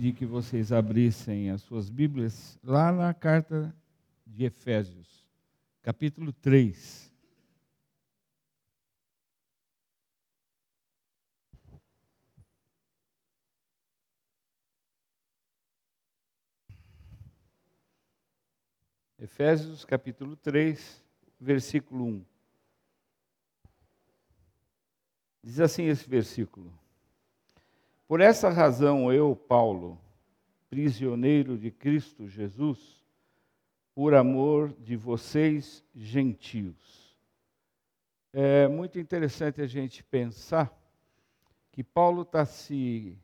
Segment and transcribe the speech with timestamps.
[0.00, 3.76] de que vocês abrissem as suas Bíblias lá na carta
[4.26, 5.28] de Efésios,
[5.82, 7.12] capítulo 3.
[19.18, 21.04] Efésios capítulo 3,
[21.38, 22.24] versículo 1.
[25.42, 26.79] Diz assim esse versículo:
[28.10, 29.96] por essa razão, eu, Paulo,
[30.68, 33.06] prisioneiro de Cristo Jesus,
[33.94, 37.16] por amor de vocês, gentios.
[38.32, 40.76] É muito interessante a gente pensar
[41.70, 43.16] que Paulo está se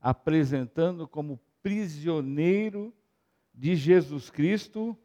[0.00, 2.92] apresentando como prisioneiro
[3.54, 4.98] de Jesus Cristo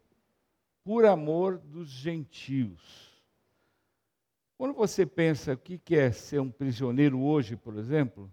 [0.84, 3.22] por amor dos gentios.
[4.58, 8.32] Quando você pensa o que é ser um prisioneiro hoje, por exemplo,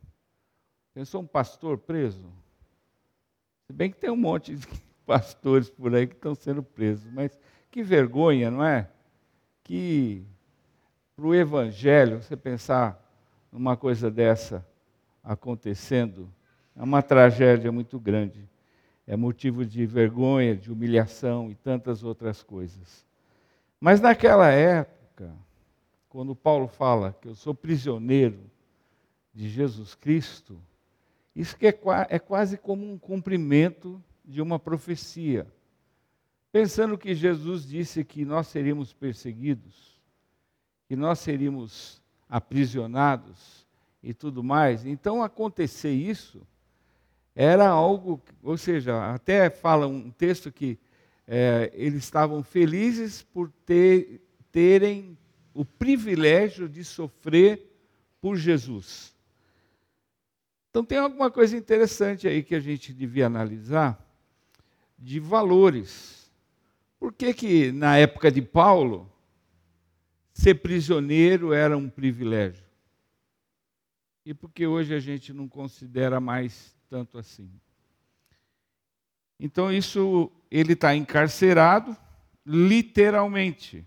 [0.98, 2.28] Pensou um pastor preso?
[3.68, 4.66] Se bem que tem um monte de
[5.06, 7.38] pastores por aí que estão sendo presos, mas
[7.70, 8.90] que vergonha, não é?
[9.62, 10.26] Que
[11.14, 13.00] para o evangelho, você pensar
[13.52, 14.66] numa coisa dessa
[15.22, 16.28] acontecendo,
[16.74, 18.50] é uma tragédia muito grande.
[19.06, 23.06] É motivo de vergonha, de humilhação e tantas outras coisas.
[23.78, 25.32] Mas naquela época,
[26.08, 28.40] quando Paulo fala que eu sou prisioneiro
[29.32, 30.60] de Jesus Cristo,
[31.38, 35.46] isso que é, é quase como um cumprimento de uma profecia.
[36.50, 40.02] Pensando que Jesus disse que nós seríamos perseguidos,
[40.88, 43.64] que nós seríamos aprisionados
[44.02, 44.84] e tudo mais.
[44.84, 46.44] Então, acontecer isso
[47.36, 50.76] era algo, ou seja, até fala um texto que
[51.24, 55.16] é, eles estavam felizes por ter, terem
[55.54, 57.64] o privilégio de sofrer
[58.20, 59.16] por Jesus.
[60.78, 64.00] Então tem alguma coisa interessante aí que a gente devia analisar
[64.96, 66.30] de valores.
[67.00, 69.12] Por que que na época de Paulo
[70.32, 72.64] ser prisioneiro era um privilégio?
[74.24, 77.50] E por que hoje a gente não considera mais tanto assim?
[79.36, 81.96] Então isso ele está encarcerado,
[82.46, 83.84] literalmente.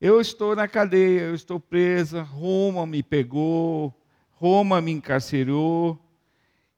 [0.00, 3.92] Eu estou na cadeia, eu estou presa, Roma me pegou,
[4.42, 5.96] Roma me encarcerou.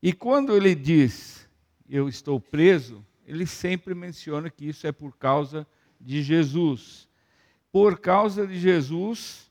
[0.03, 1.49] E quando ele diz,
[1.89, 5.67] eu estou preso, ele sempre menciona que isso é por causa
[5.99, 7.09] de Jesus.
[7.73, 9.51] Por causa de Jesus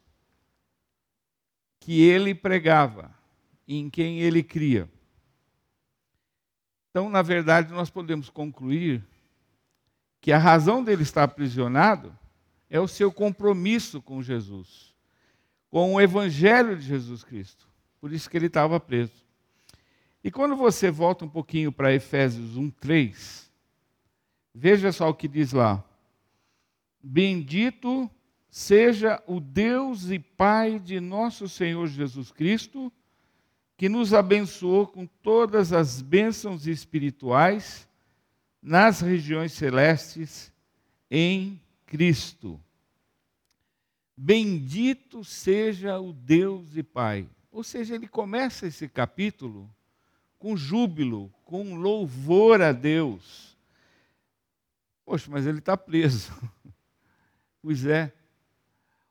[1.80, 3.12] que ele pregava,
[3.68, 4.88] em quem ele cria.
[6.92, 9.04] Então, na verdade, nós podemos concluir
[10.22, 12.16] que a razão dele estar aprisionado
[12.70, 14.94] é o seu compromisso com Jesus,
[15.68, 17.73] com o evangelho de Jesus Cristo.
[18.04, 19.14] Por isso que ele estava preso.
[20.22, 23.50] E quando você volta um pouquinho para Efésios 1, 3,
[24.54, 25.82] veja só o que diz lá.
[27.02, 28.12] Bendito
[28.50, 32.92] seja o Deus e Pai de nosso Senhor Jesus Cristo,
[33.78, 37.88] que nos abençoou com todas as bênçãos espirituais
[38.62, 40.52] nas regiões celestes
[41.10, 42.60] em Cristo.
[44.18, 47.30] Bendito seja o Deus e Pai.
[47.54, 49.70] Ou seja, ele começa esse capítulo
[50.40, 53.56] com júbilo, com louvor a Deus.
[55.06, 56.34] Poxa, mas ele está preso.
[57.62, 58.12] pois é.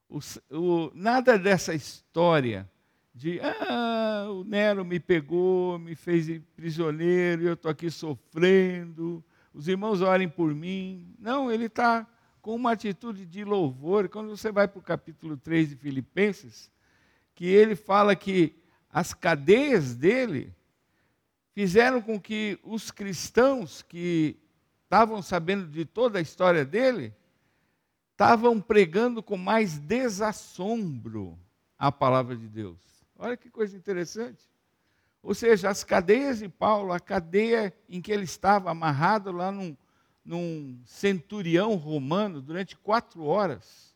[0.09, 0.19] O,
[0.51, 2.69] o, nada dessa história
[3.15, 6.27] de ah, o Nero me pegou, me fez
[6.57, 9.25] prisioneiro, eu estou aqui sofrendo,
[9.55, 11.15] os irmãos orem por mim.
[11.17, 12.05] Não, ele está
[12.41, 14.09] com uma atitude de louvor.
[14.09, 16.73] Quando você vai para o capítulo 3 de Filipenses,
[17.35, 18.55] que ele fala que
[18.91, 20.55] as cadeias dele
[21.55, 24.39] fizeram com que os cristãos que
[24.85, 27.15] estavam sabendo de toda a história dele
[28.11, 31.39] estavam pregando com mais desassombro
[31.79, 32.79] a palavra de Deus.
[33.19, 34.43] Olha que coisa interessante.
[35.23, 39.77] Ou seja, as cadeias de Paulo, a cadeia em que ele estava amarrado lá num,
[40.25, 43.92] num centurião romano durante quatro horas,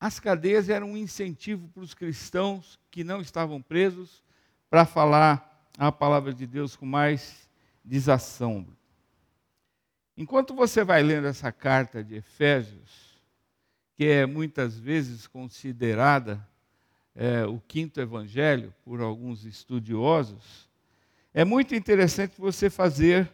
[0.00, 4.24] as cadeias eram um incentivo para os cristãos que não estavam presos
[4.70, 7.46] para falar a palavra de Deus com mais
[7.84, 8.74] desassombro.
[10.16, 13.20] Enquanto você vai lendo essa carta de Efésios,
[13.94, 16.46] que é muitas vezes considerada
[17.14, 20.68] é, o quinto evangelho por alguns estudiosos,
[21.34, 23.30] é muito interessante você fazer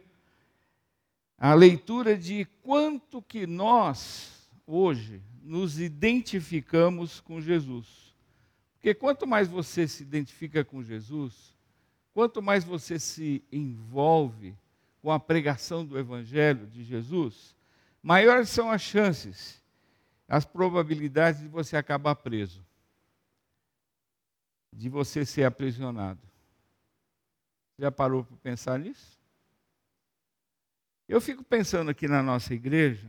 [1.39, 8.15] a leitura de quanto que nós, hoje, nos identificamos com Jesus.
[8.75, 11.55] Porque quanto mais você se identifica com Jesus,
[12.13, 14.57] quanto mais você se envolve
[15.01, 17.55] com a pregação do Evangelho de Jesus,
[18.03, 19.63] maiores são as chances,
[20.29, 22.65] as probabilidades de você acabar preso,
[24.73, 26.21] de você ser aprisionado.
[27.79, 29.17] Já parou para pensar nisso?
[31.09, 33.09] Eu fico pensando aqui na nossa igreja,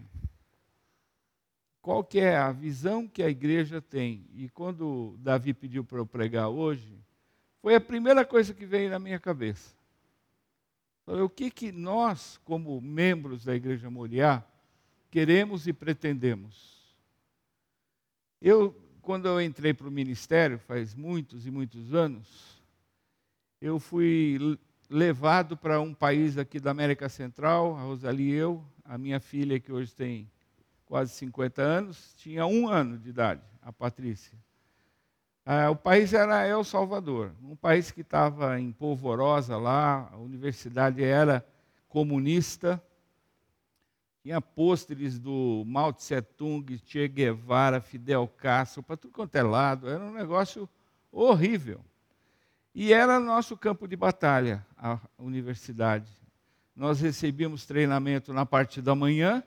[1.87, 4.27] qual que é a visão que a igreja tem.
[4.35, 6.99] E quando Davi pediu para eu pregar hoje,
[7.61, 9.73] foi a primeira coisa que veio na minha cabeça.
[11.05, 14.43] O que, que nós, como membros da Igreja Moriá,
[15.09, 16.93] queremos e pretendemos?
[18.41, 22.61] Eu, quando eu entrei para o ministério, faz muitos e muitos anos,
[23.61, 28.97] eu fui levado para um país aqui da América Central, a Rosalie e eu, a
[28.97, 30.29] minha filha, que hoje tem
[30.87, 34.37] quase 50 anos, tinha um ano de idade, a Patrícia.
[35.45, 41.03] Ah, o país era El Salvador, um país que estava em polvorosa lá, a universidade
[41.03, 41.45] era
[41.87, 42.81] comunista,
[44.23, 49.89] tinha pôsteres do Mao Tse Tung, Che Guevara, Fidel Castro, para tudo quanto é lado,
[49.89, 50.67] era um negócio
[51.11, 51.79] horrível.
[52.75, 56.11] E era nosso campo de batalha, a universidade.
[56.75, 59.41] Nós recebíamos treinamento na parte da manhã,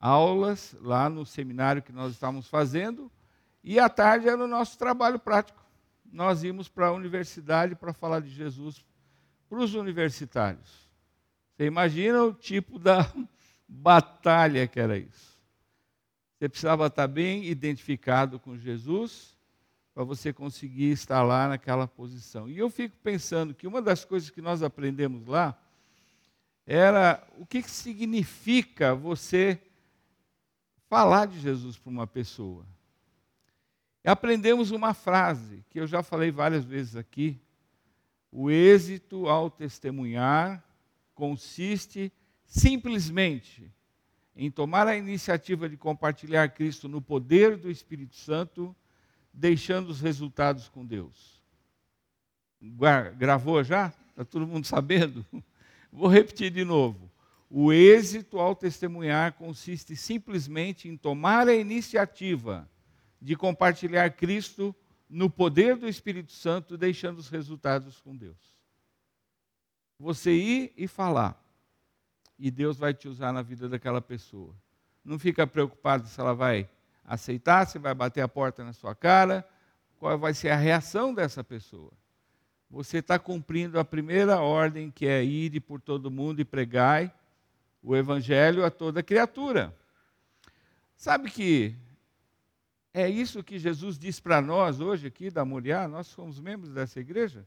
[0.00, 3.10] aulas lá no seminário que nós estávamos fazendo,
[3.62, 5.62] e à tarde era o nosso trabalho prático.
[6.10, 8.84] Nós íamos para a universidade para falar de Jesus
[9.48, 10.88] para os universitários.
[11.56, 13.10] Você imagina o tipo da
[13.66, 15.36] batalha que era isso.
[16.38, 19.36] Você precisava estar bem identificado com Jesus
[19.92, 22.48] para você conseguir estar lá naquela posição.
[22.48, 25.58] E eu fico pensando que uma das coisas que nós aprendemos lá
[26.64, 29.60] era o que significa você
[30.88, 32.66] falar de Jesus para uma pessoa.
[34.04, 37.38] E aprendemos uma frase que eu já falei várias vezes aqui.
[38.32, 40.62] O êxito ao testemunhar
[41.14, 42.12] consiste
[42.46, 43.70] simplesmente
[44.34, 48.74] em tomar a iniciativa de compartilhar Cristo no poder do Espírito Santo,
[49.32, 51.42] deixando os resultados com Deus.
[53.16, 53.92] Gravou já?
[54.10, 55.26] Está todo mundo sabendo?
[55.92, 57.07] Vou repetir de novo.
[57.50, 62.68] O êxito ao testemunhar consiste simplesmente em tomar a iniciativa
[63.20, 64.76] de compartilhar Cristo
[65.08, 68.36] no poder do Espírito Santo, deixando os resultados com Deus.
[69.98, 71.42] Você ir e falar,
[72.38, 74.54] e Deus vai te usar na vida daquela pessoa.
[75.02, 76.68] Não fica preocupado se ela vai
[77.02, 79.48] aceitar, se vai bater a porta na sua cara,
[79.98, 81.92] qual vai ser a reação dessa pessoa.
[82.70, 87.10] Você está cumprindo a primeira ordem, que é ir por todo mundo e pregai
[87.82, 89.74] o evangelho a toda criatura.
[90.96, 91.76] Sabe que
[92.92, 96.98] é isso que Jesus diz para nós hoje aqui da Moriá, nós somos membros dessa
[96.98, 97.46] igreja,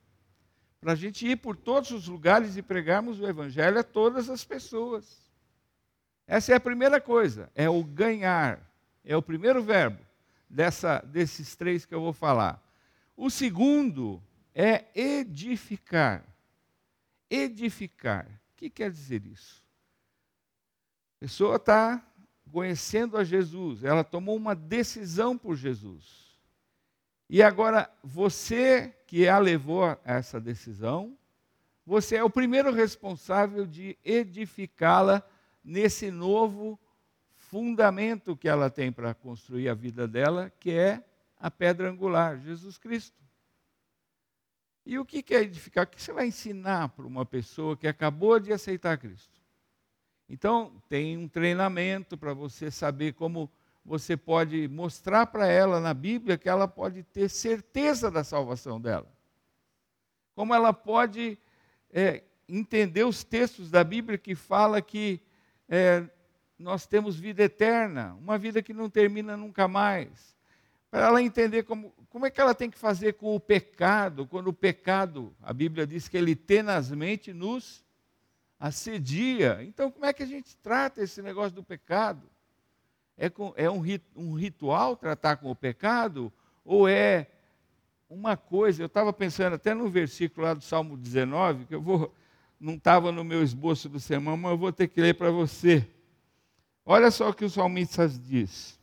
[0.80, 4.44] para a gente ir por todos os lugares e pregarmos o evangelho a todas as
[4.44, 5.30] pessoas.
[6.26, 8.60] Essa é a primeira coisa, é o ganhar,
[9.04, 10.00] é o primeiro verbo
[10.50, 12.62] dessa, desses três que eu vou falar.
[13.18, 14.22] O segundo
[14.56, 16.24] é edificar.
[17.30, 18.26] Edificar.
[18.26, 19.61] O que quer dizer isso?
[21.22, 22.04] Pessoa está
[22.52, 26.36] conhecendo a Jesus, ela tomou uma decisão por Jesus.
[27.30, 31.16] E agora, você que a levou a essa decisão,
[31.86, 35.22] você é o primeiro responsável de edificá-la
[35.64, 36.80] nesse novo
[37.36, 41.06] fundamento que ela tem para construir a vida dela, que é
[41.40, 43.22] a pedra angular, Jesus Cristo.
[44.84, 45.86] E o que é edificar?
[45.86, 49.41] O que você vai ensinar para uma pessoa que acabou de aceitar Cristo?
[50.34, 53.52] Então, tem um treinamento para você saber como
[53.84, 59.12] você pode mostrar para ela na Bíblia que ela pode ter certeza da salvação dela.
[60.34, 61.38] Como ela pode
[61.92, 65.20] é, entender os textos da Bíblia que fala que
[65.68, 66.06] é,
[66.58, 70.34] nós temos vida eterna, uma vida que não termina nunca mais.
[70.90, 74.48] Para ela entender como, como é que ela tem que fazer com o pecado, quando
[74.48, 77.84] o pecado, a Bíblia diz que ele tenazmente nos
[78.62, 79.58] assedia.
[79.64, 82.30] Então, como é que a gente trata esse negócio do pecado?
[83.18, 83.82] É, com, é um,
[84.16, 86.32] um ritual tratar com o pecado?
[86.64, 87.28] Ou é
[88.08, 88.84] uma coisa?
[88.84, 92.14] Eu estava pensando até no versículo lá do Salmo 19, que eu vou,
[92.60, 95.88] não estava no meu esboço do sermão, mas eu vou ter que ler para você.
[96.86, 98.80] Olha só o que o salmista diz.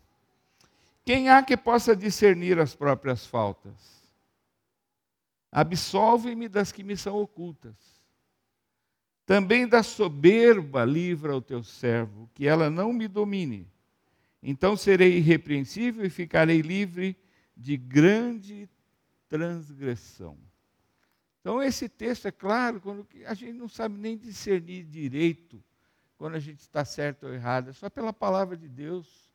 [1.05, 4.03] Quem há que possa discernir as próprias faltas?
[5.53, 7.98] Absolve-me das que me são ocultas.
[9.29, 13.71] Também da soberba livra o teu servo, que ela não me domine.
[14.43, 17.15] Então serei irrepreensível e ficarei livre
[17.55, 18.67] de grande
[19.29, 20.39] transgressão.
[21.43, 25.63] Então, esse texto é claro, quando a gente não sabe nem discernir direito
[26.17, 29.31] quando a gente está certo ou errado, é só pela palavra de Deus,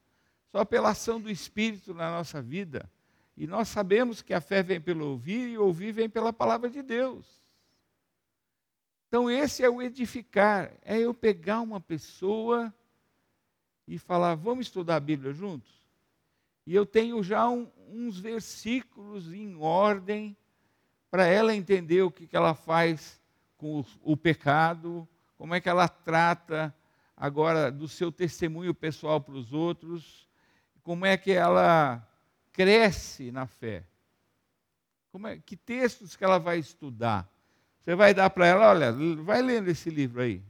[0.52, 2.90] só pela ação do Espírito na nossa vida.
[3.38, 6.82] E nós sabemos que a fé vem pelo ouvir e ouvir vem pela palavra de
[6.82, 7.43] Deus.
[9.14, 12.74] Então, esse é o edificar, é eu pegar uma pessoa
[13.88, 15.72] e falar, vamos estudar a Bíblia juntos?
[16.66, 20.36] E eu tenho já um, uns versículos em ordem
[21.12, 23.22] para ela entender o que, que ela faz
[23.56, 26.76] com o, o pecado, como é que ela trata
[27.16, 30.28] agora do seu testemunho pessoal para os outros,
[30.82, 32.04] como é que ela
[32.52, 33.86] cresce na fé.
[35.12, 37.32] Como é, que textos que ela vai estudar?
[37.84, 40.42] Você vai dar para ela, olha, vai lendo esse livro aí.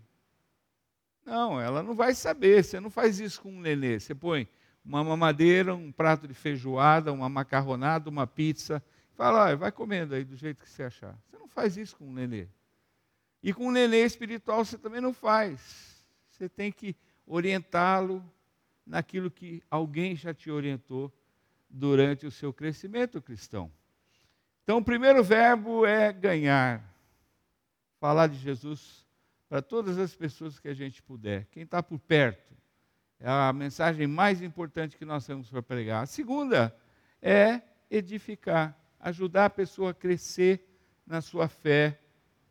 [1.25, 2.63] Não, ela não vai saber.
[2.63, 3.99] Você não faz isso com um nenê.
[3.99, 4.47] Você põe
[4.85, 8.83] uma mamadeira, um prato de feijoada, uma macarronada, uma pizza.
[9.15, 11.17] Fala, olha, vai comendo aí do jeito que você achar.
[11.25, 12.47] Você não faz isso com um nenê.
[13.41, 16.05] E com um nenê espiritual você também não faz.
[16.29, 18.23] Você tem que orientá-lo
[18.85, 21.11] naquilo que alguém já te orientou
[21.69, 23.71] durante o seu crescimento cristão.
[24.63, 26.92] Então, o primeiro verbo é ganhar.
[28.03, 29.07] Falar de Jesus
[29.47, 31.45] para todas as pessoas que a gente puder.
[31.45, 32.53] Quem está por perto.
[33.17, 36.03] É a mensagem mais importante que nós temos para pregar.
[36.03, 36.75] A segunda
[37.21, 40.67] é edificar ajudar a pessoa a crescer
[41.07, 41.97] na sua fé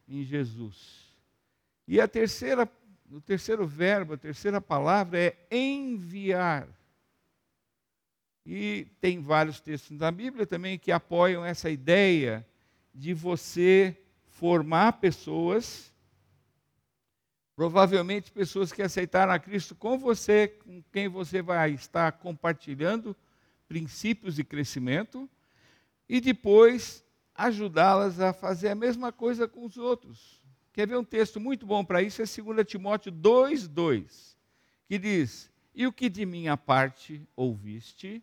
[0.09, 1.15] em Jesus.
[1.87, 2.67] E a terceira,
[3.11, 6.67] o terceiro verbo, a terceira palavra é enviar.
[8.47, 12.43] E tem vários textos na Bíblia também que apoiam essa ideia
[12.95, 14.02] de você
[14.43, 15.95] formar pessoas,
[17.55, 23.17] provavelmente pessoas que aceitaram a Cristo com você, com quem você vai estar compartilhando
[23.69, 25.31] princípios de crescimento
[26.09, 30.43] e depois ajudá-las a fazer a mesma coisa com os outros.
[30.73, 32.21] Quer ver um texto muito bom para isso?
[32.21, 34.35] É 2 Timóteo 2,2,
[34.89, 38.21] que diz: E o que de minha parte ouviste,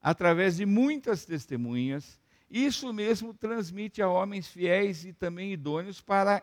[0.00, 6.42] através de muitas testemunhas, isso mesmo transmite a homens fiéis e também idôneos para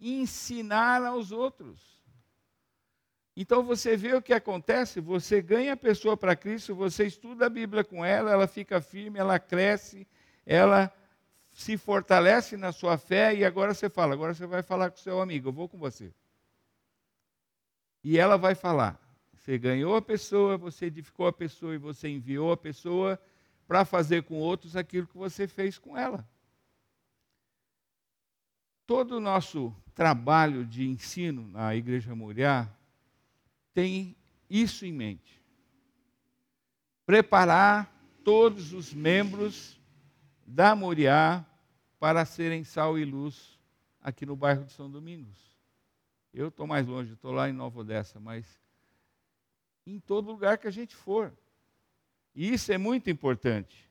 [0.00, 1.96] ensinar aos outros.
[3.36, 7.50] Então você vê o que acontece, você ganha a pessoa para Cristo, você estuda a
[7.50, 10.06] Bíblia com ela, ela fica firme, ela cresce,
[10.44, 10.92] ela
[11.52, 15.20] se fortalece na sua fé e agora você fala, agora você vai falar com seu
[15.20, 16.12] amigo, eu vou com você.
[18.02, 19.00] E ela vai falar.
[19.34, 23.20] Você ganhou a pessoa, você edificou a pessoa e você enviou a pessoa
[23.66, 26.28] para fazer com outros aquilo que você fez com ela.
[28.86, 32.68] Todo o nosso trabalho de ensino na Igreja Muriá
[33.74, 34.16] tem
[34.48, 35.42] isso em mente.
[37.04, 37.92] Preparar
[38.22, 39.80] todos os membros
[40.46, 41.44] da Moriá
[41.98, 43.58] para serem sal e luz
[44.00, 45.36] aqui no bairro de São Domingos.
[46.32, 48.46] Eu estou mais longe, estou lá em Nova Odessa, mas
[49.86, 51.32] em todo lugar que a gente for.
[52.36, 53.90] E isso é muito importante.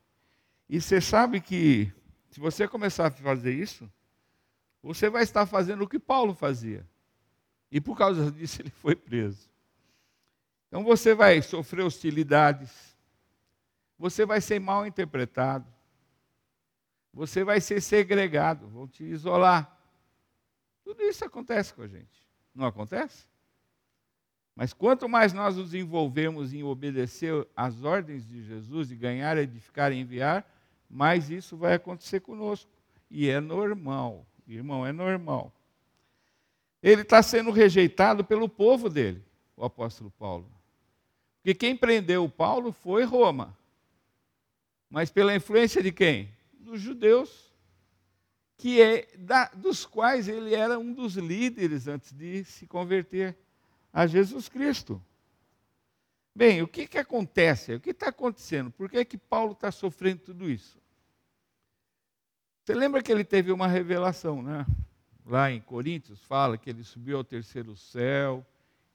[0.70, 1.92] E você sabe que,
[2.30, 3.92] se você começar a fazer isso,
[4.84, 6.88] você vai estar fazendo o que Paulo fazia.
[7.72, 9.50] E por causa disso ele foi preso.
[10.68, 12.96] Então você vai sofrer hostilidades,
[13.98, 15.66] você vai ser mal interpretado,
[17.12, 19.76] você vai ser segregado, vão te isolar.
[20.84, 23.26] Tudo isso acontece com a gente, não acontece?
[24.56, 29.92] Mas quanto mais nós nos envolvemos em obedecer às ordens de Jesus, de ganhar, edificar
[29.92, 30.50] e enviar,
[30.90, 32.72] mais isso vai acontecer conosco.
[33.12, 35.52] E é normal, irmão, é normal.
[36.82, 39.22] Ele está sendo rejeitado pelo povo dele,
[39.58, 40.50] o apóstolo Paulo.
[41.38, 43.58] Porque quem prendeu Paulo foi Roma.
[44.90, 46.30] Mas pela influência de quem?
[46.54, 47.54] Dos judeus,
[48.58, 53.36] que é da, dos quais ele era um dos líderes antes de se converter
[53.96, 55.02] a Jesus Cristo.
[56.36, 57.76] Bem, o que, que acontece?
[57.76, 58.70] O que está acontecendo?
[58.70, 60.78] Por que, é que Paulo está sofrendo tudo isso?
[62.62, 64.66] Você lembra que ele teve uma revelação, né?
[65.26, 68.46] Lá em Coríntios fala que ele subiu ao terceiro céu,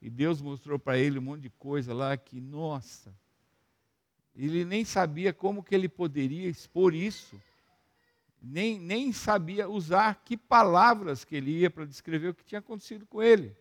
[0.02, 3.10] e Deus mostrou para ele um monte de coisa lá que, nossa,
[4.36, 7.40] ele nem sabia como que ele poderia expor isso,
[8.42, 13.06] nem, nem sabia usar que palavras que ele ia para descrever o que tinha acontecido
[13.06, 13.56] com ele.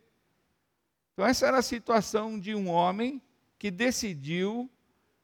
[1.20, 3.20] Então, essa era a situação de um homem
[3.58, 4.70] que decidiu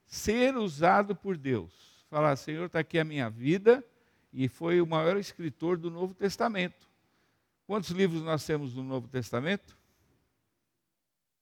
[0.05, 2.05] ser usado por Deus.
[2.07, 3.83] Falar, Senhor, está aqui a minha vida,
[4.31, 6.87] e foi o maior escritor do Novo Testamento.
[7.65, 9.75] Quantos livros nós temos no Novo Testamento?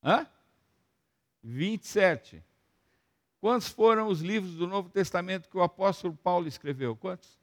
[0.01, 0.25] Hã?
[1.43, 2.41] 27.
[3.41, 6.95] Quantos foram os livros do Novo Testamento que o apóstolo Paulo escreveu?
[6.95, 7.37] Quantos?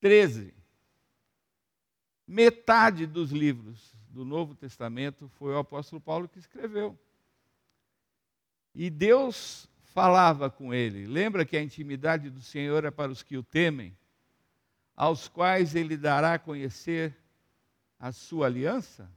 [0.00, 0.52] 13.
[2.26, 6.96] Metade dos livros do Novo Testamento foi o apóstolo Paulo que escreveu.
[8.72, 11.06] E Deus falava com ele.
[11.06, 13.96] Lembra que a intimidade do Senhor é para os que o temem,
[14.96, 17.16] aos quais ele dará a conhecer
[17.98, 19.10] a sua aliança?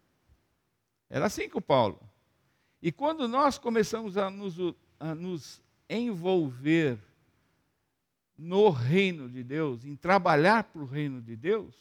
[1.07, 1.99] Era assim com Paulo.
[2.81, 4.57] E quando nós começamos a nos,
[4.99, 6.97] a nos envolver
[8.35, 11.75] no reino de Deus, em trabalhar para o reino de Deus,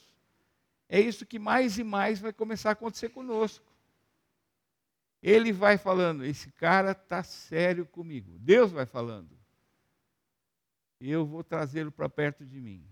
[0.88, 3.64] é isso que mais e mais vai começar a acontecer conosco.
[5.22, 8.38] Ele vai falando, esse cara está sério comigo.
[8.38, 9.36] Deus vai falando.
[11.00, 12.86] Eu vou trazê-lo para perto de mim.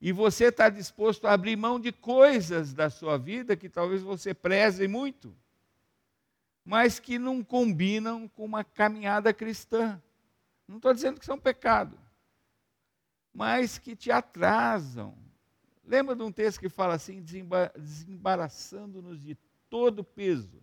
[0.00, 4.32] E você está disposto a abrir mão de coisas da sua vida que talvez você
[4.32, 5.36] preze muito,
[6.64, 10.00] mas que não combinam com uma caminhada cristã.
[10.66, 11.98] Não estou dizendo que são pecado,
[13.34, 15.18] mas que te atrasam.
[15.90, 19.36] Lembra de um texto que fala assim: desembaraçando-nos de
[19.68, 20.62] todo peso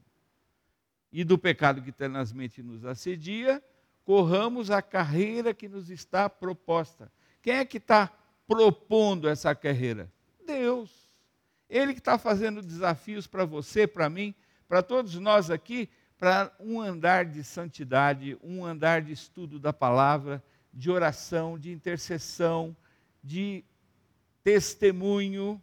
[1.11, 3.61] e do pecado que tenazmente nos assedia,
[4.05, 7.11] corramos a carreira que nos está proposta.
[7.41, 8.09] Quem é que está
[8.47, 10.09] propondo essa carreira?
[10.45, 11.11] Deus.
[11.69, 14.33] Ele que está fazendo desafios para você, para mim,
[14.65, 20.41] para todos nós aqui, para um andar de santidade, um andar de estudo da palavra,
[20.73, 22.73] de oração, de intercessão,
[23.21, 23.65] de
[24.47, 25.61] testemunho,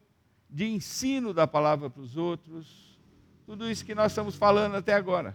[0.51, 3.01] de ensino da palavra para os outros.
[3.47, 5.35] Tudo isso que nós estamos falando até agora.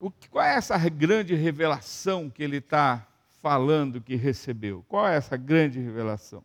[0.00, 3.06] O, qual é essa grande revelação que ele está
[3.42, 4.82] falando que recebeu?
[4.88, 6.42] Qual é essa grande revelação?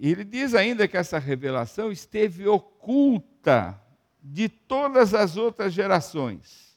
[0.00, 3.80] Ele diz ainda que essa revelação esteve oculta
[4.20, 6.76] de todas as outras gerações.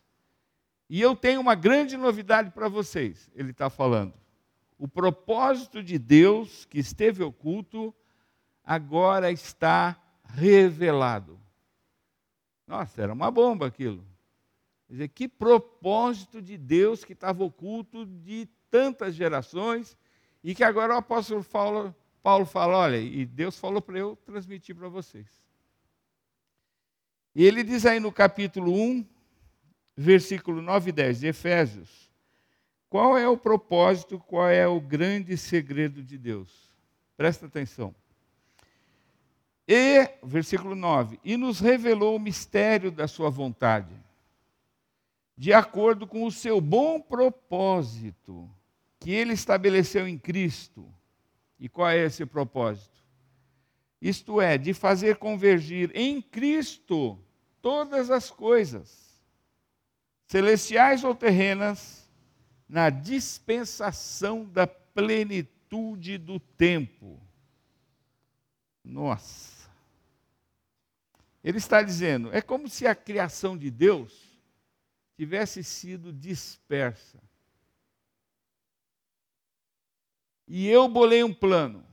[0.88, 4.23] E eu tenho uma grande novidade para vocês, ele está falando.
[4.84, 7.96] O propósito de Deus que esteve oculto
[8.62, 11.40] agora está revelado.
[12.68, 14.06] Nossa, era uma bomba aquilo.
[14.86, 19.98] Quer dizer, que propósito de Deus que estava oculto de tantas gerações
[20.44, 24.76] e que agora o apóstolo Paulo, Paulo fala: olha, e Deus falou para eu transmitir
[24.76, 25.30] para vocês.
[27.34, 29.08] E ele diz aí no capítulo 1,
[29.96, 32.13] versículo 9 e 10 de Efésios,
[32.94, 36.70] qual é o propósito, qual é o grande segredo de Deus?
[37.18, 37.96] Presta atenção.
[39.68, 43.96] E, versículo 9, e nos revelou o mistério da sua vontade
[45.36, 48.48] de acordo com o seu bom propósito
[49.00, 50.88] que ele estabeleceu em Cristo.
[51.60, 53.04] E qual é esse propósito?
[54.00, 57.18] Isto é, de fazer convergir em Cristo
[57.60, 59.20] todas as coisas,
[60.28, 62.03] celestiais ou terrenas,
[62.68, 67.20] na dispensação da plenitude do tempo.
[68.84, 69.70] Nossa.
[71.44, 74.14] Ele está dizendo, é como se a criação de Deus
[75.18, 77.20] tivesse sido dispersa.
[80.48, 81.84] E eu bolei um plano.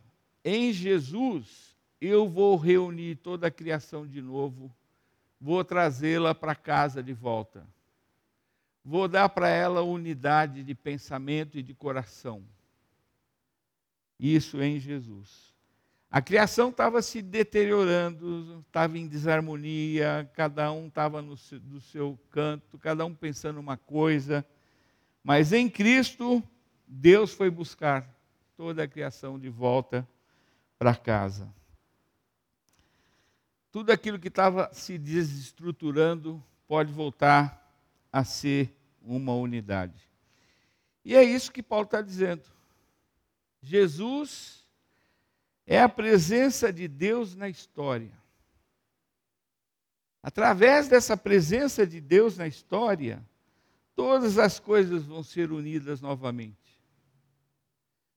[0.44, 4.74] Em Jesus, eu vou reunir toda a criação de novo,
[5.40, 7.66] vou trazê-la para casa de volta.
[8.84, 12.42] Vou dar para ela unidade de pensamento e de coração.
[14.18, 15.54] Isso em Jesus.
[16.10, 22.78] A criação estava se deteriorando, estava em desarmonia, cada um estava no do seu canto,
[22.78, 24.44] cada um pensando uma coisa.
[25.22, 26.42] Mas em Cristo,
[26.86, 28.08] Deus foi buscar
[28.56, 30.06] toda a criação de volta
[30.78, 31.48] para casa.
[33.70, 37.59] Tudo aquilo que estava se desestruturando pode voltar
[38.12, 40.00] a ser uma unidade.
[41.04, 42.44] E é isso que Paulo está dizendo.
[43.62, 44.66] Jesus
[45.66, 48.12] é a presença de Deus na história.
[50.22, 53.24] Através dessa presença de Deus na história,
[53.94, 56.58] todas as coisas vão ser unidas novamente.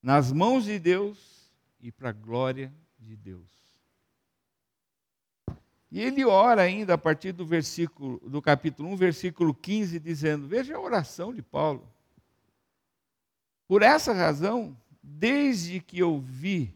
[0.02, 3.63] Nas mãos de Deus e para a glória de Deus.
[5.94, 10.76] E ele ora ainda a partir do versículo do capítulo 1, versículo 15, dizendo: Veja
[10.76, 11.88] a oração de Paulo.
[13.68, 16.74] Por essa razão, desde que eu vi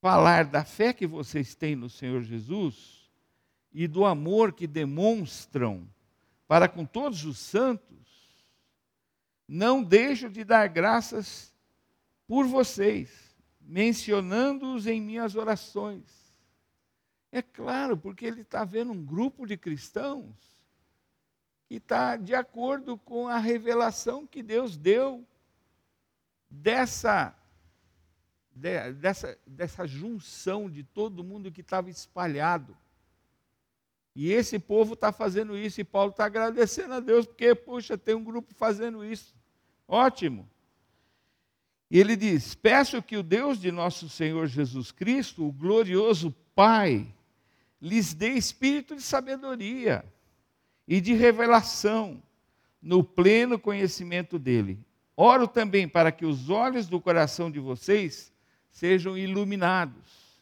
[0.00, 3.08] falar da fé que vocês têm no Senhor Jesus
[3.72, 5.88] e do amor que demonstram
[6.48, 8.44] para com todos os santos,
[9.46, 11.54] não deixo de dar graças
[12.26, 16.23] por vocês, mencionando-os em minhas orações.
[17.34, 20.36] É claro, porque ele está vendo um grupo de cristãos
[21.66, 25.26] que está de acordo com a revelação que Deus deu
[26.48, 27.36] dessa
[28.54, 32.76] dessa, dessa junção de todo mundo que estava espalhado.
[34.14, 38.14] E esse povo está fazendo isso, e Paulo está agradecendo a Deus, porque, puxa, tem
[38.14, 39.34] um grupo fazendo isso.
[39.88, 40.48] Ótimo.
[41.90, 47.12] E ele diz: Peço que o Deus de nosso Senhor Jesus Cristo, o glorioso Pai,
[47.84, 50.02] lhes dê espírito de sabedoria
[50.88, 52.22] e de revelação
[52.80, 54.78] no pleno conhecimento dele.
[55.14, 58.32] Oro também para que os olhos do coração de vocês
[58.70, 60.40] sejam iluminados,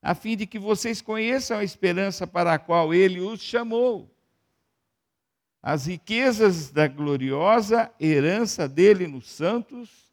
[0.00, 4.08] a fim de que vocês conheçam a esperança para a qual ele os chamou,
[5.60, 10.09] as riquezas da gloriosa herança dele nos santos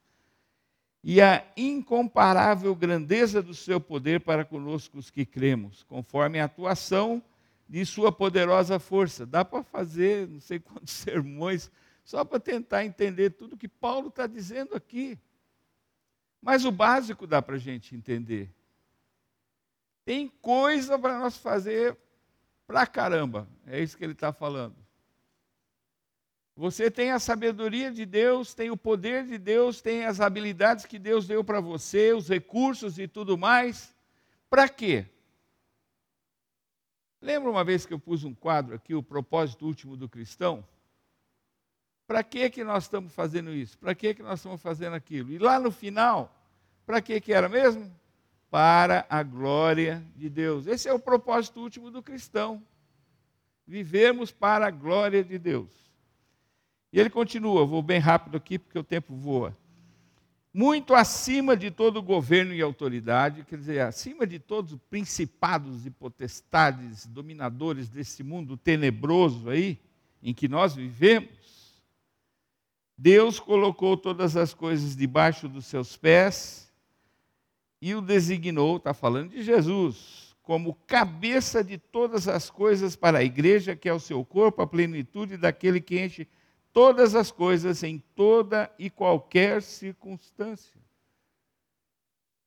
[1.04, 7.24] e a incomparável grandeza do seu poder para conosco os que cremos, conforme a atuação
[7.68, 9.26] de sua poderosa força.
[9.26, 11.72] Dá para fazer não sei quantos sermões
[12.04, 15.20] só para tentar entender tudo que Paulo está dizendo aqui.
[16.42, 18.50] Mas o básico dá para a gente entender.
[20.06, 21.98] Tem coisa para nós fazer
[22.66, 23.48] para caramba.
[23.66, 24.87] É isso que ele está falando.
[26.58, 30.98] Você tem a sabedoria de Deus, tem o poder de Deus, tem as habilidades que
[30.98, 33.96] Deus deu para você, os recursos e tudo mais.
[34.50, 35.06] Para quê?
[37.22, 40.68] Lembra uma vez que eu pus um quadro aqui, o propósito último do cristão?
[42.08, 43.78] Para que que nós estamos fazendo isso?
[43.78, 45.32] Para que que nós estamos fazendo aquilo?
[45.32, 46.36] E lá no final,
[46.88, 47.94] para que que era mesmo?
[48.50, 50.66] Para a glória de Deus.
[50.66, 52.64] Esse é o propósito último do cristão.
[53.68, 55.87] Vivemos para a glória de Deus.
[56.92, 59.56] E ele continua, vou bem rápido aqui porque o tempo voa.
[60.54, 65.92] Muito acima de todo governo e autoridade, quer dizer, acima de todos os principados e
[65.92, 69.78] potestades, dominadores desse mundo tenebroso aí,
[70.24, 71.30] em que nós vivemos,
[72.98, 76.74] Deus colocou todas as coisas debaixo dos seus pés
[77.80, 83.24] e o designou, está falando de Jesus, como cabeça de todas as coisas para a
[83.24, 86.28] igreja, que é o seu corpo, a plenitude daquele que enche
[86.78, 90.80] todas as coisas em toda e qualquer circunstância.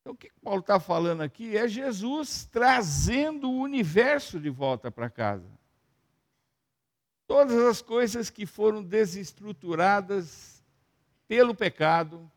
[0.01, 5.11] Então, o que Paulo está falando aqui é Jesus trazendo o universo de volta para
[5.11, 5.51] casa.
[7.27, 10.62] Todas as coisas que foram desestruturadas
[11.27, 12.31] pelo pecado,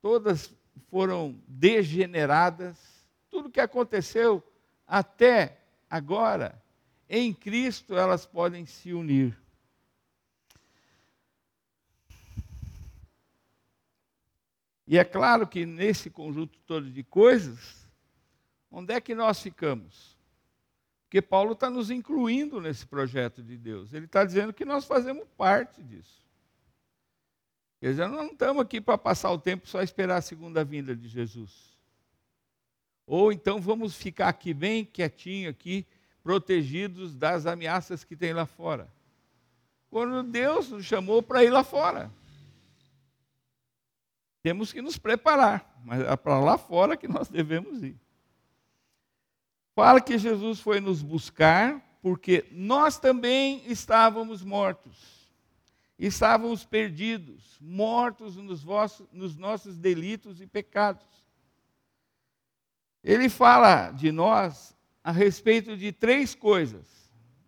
[0.00, 0.54] todas
[0.88, 2.78] foram degeneradas,
[3.28, 4.40] tudo que aconteceu
[4.86, 5.58] até
[5.90, 6.62] agora,
[7.08, 9.36] em Cristo elas podem se unir.
[14.90, 17.86] E é claro que nesse conjunto todo de coisas,
[18.70, 20.16] onde é que nós ficamos?
[21.04, 23.92] Porque Paulo está nos incluindo nesse projeto de Deus.
[23.92, 26.22] Ele está dizendo que nós fazemos parte disso.
[27.78, 30.96] Quer dizer, nós não estamos aqui para passar o tempo só esperar a segunda vinda
[30.96, 31.76] de Jesus.
[33.06, 35.86] Ou então vamos ficar aqui bem quietinho aqui,
[36.22, 38.88] protegidos das ameaças que tem lá fora.
[39.90, 42.10] Quando Deus nos chamou para ir lá fora.
[44.42, 47.96] Temos que nos preparar, mas é para lá fora que nós devemos ir.
[49.74, 55.18] Fala que Jesus foi nos buscar porque nós também estávamos mortos.
[55.98, 61.06] Estávamos perdidos, mortos nos, vossos, nos nossos delitos e pecados.
[63.02, 66.86] Ele fala de nós a respeito de três coisas.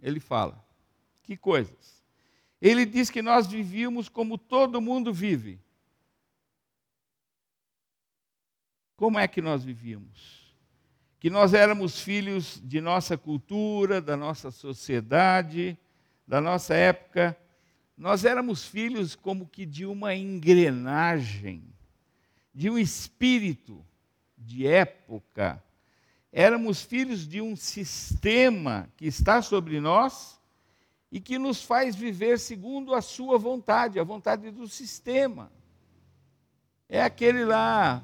[0.03, 0.64] Ele fala.
[1.22, 2.03] Que coisas?
[2.61, 5.61] Ele diz que nós vivíamos como todo mundo vive.
[9.00, 10.40] Como é que nós vivíamos?
[11.20, 15.78] que nós éramos filhos de nossa cultura, da nossa sociedade,
[16.26, 17.36] da nossa época.
[17.94, 21.62] Nós éramos filhos como que de uma engrenagem,
[22.54, 23.84] de um espírito
[24.36, 25.62] de época.
[26.32, 30.40] Éramos filhos de um sistema que está sobre nós
[31.12, 35.52] e que nos faz viver segundo a sua vontade, a vontade do sistema.
[36.88, 38.02] É aquele lá,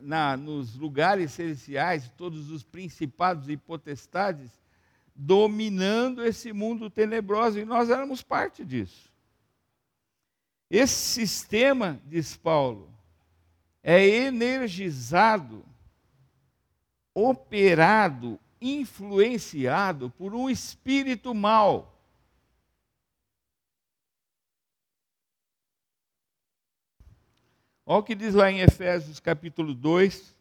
[0.00, 4.50] na, nos lugares celestiais, todos os principados e potestades,
[5.14, 9.10] dominando esse mundo tenebroso, e nós éramos parte disso.
[10.70, 12.90] Esse sistema, diz Paulo,
[13.82, 15.64] é energizado,
[17.14, 21.95] operado, influenciado por um espírito mau
[27.88, 30.34] Olha o que diz lá em Efésios capítulo 2,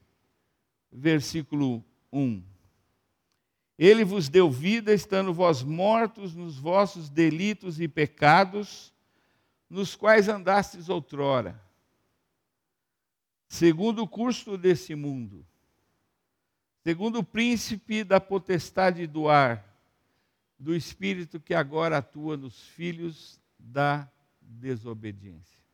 [0.91, 2.43] versículo 1.
[3.77, 8.91] Ele vos deu vida, estando vós mortos nos vossos delitos e pecados,
[9.69, 11.61] nos quais andastes outrora,
[13.47, 15.45] segundo o curso desse mundo,
[16.81, 19.63] segundo o príncipe da potestade do ar,
[20.57, 24.09] do espírito que agora atua nos filhos da
[24.41, 25.64] desobediência.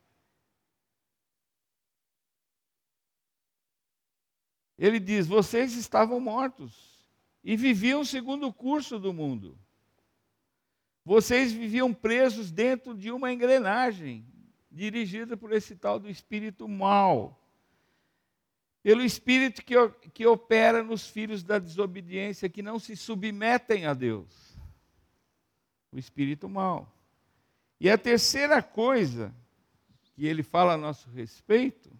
[4.78, 6.92] Ele diz: vocês estavam mortos
[7.42, 9.58] e viviam segundo o curso do mundo.
[11.04, 14.24] Vocês viviam presos dentro de uma engrenagem
[14.70, 17.38] dirigida por esse tal do espírito mal.
[18.82, 19.74] Pelo espírito que,
[20.12, 24.56] que opera nos filhos da desobediência, que não se submetem a Deus.
[25.92, 26.92] O espírito mal.
[27.78, 29.34] E a terceira coisa
[30.14, 31.90] que ele fala a nosso respeito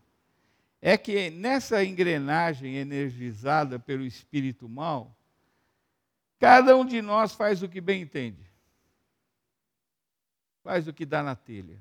[0.83, 5.17] é que nessa engrenagem energizada pelo espírito mal,
[6.39, 8.53] cada um de nós faz o que bem entende
[10.63, 11.79] faz o que dá na telha.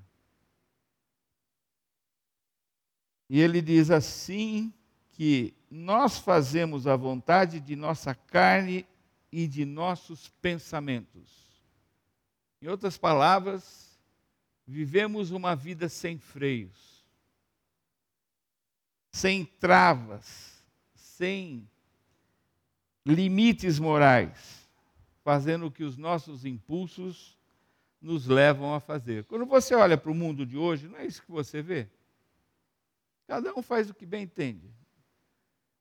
[3.29, 4.73] E ele diz assim
[5.11, 8.85] que nós fazemos a vontade de nossa carne
[9.31, 11.31] e de nossos pensamentos.
[12.61, 13.97] Em outras palavras,
[14.67, 16.90] vivemos uma vida sem freios,
[19.12, 20.63] sem travas,
[20.95, 21.67] sem
[23.06, 24.69] limites morais,
[25.24, 27.38] fazendo o que os nossos impulsos
[28.02, 29.26] nos levam a fazer.
[29.26, 31.88] Quando você olha para o mundo de hoje, não é isso que você vê?
[33.28, 34.71] Cada um faz o que bem entende.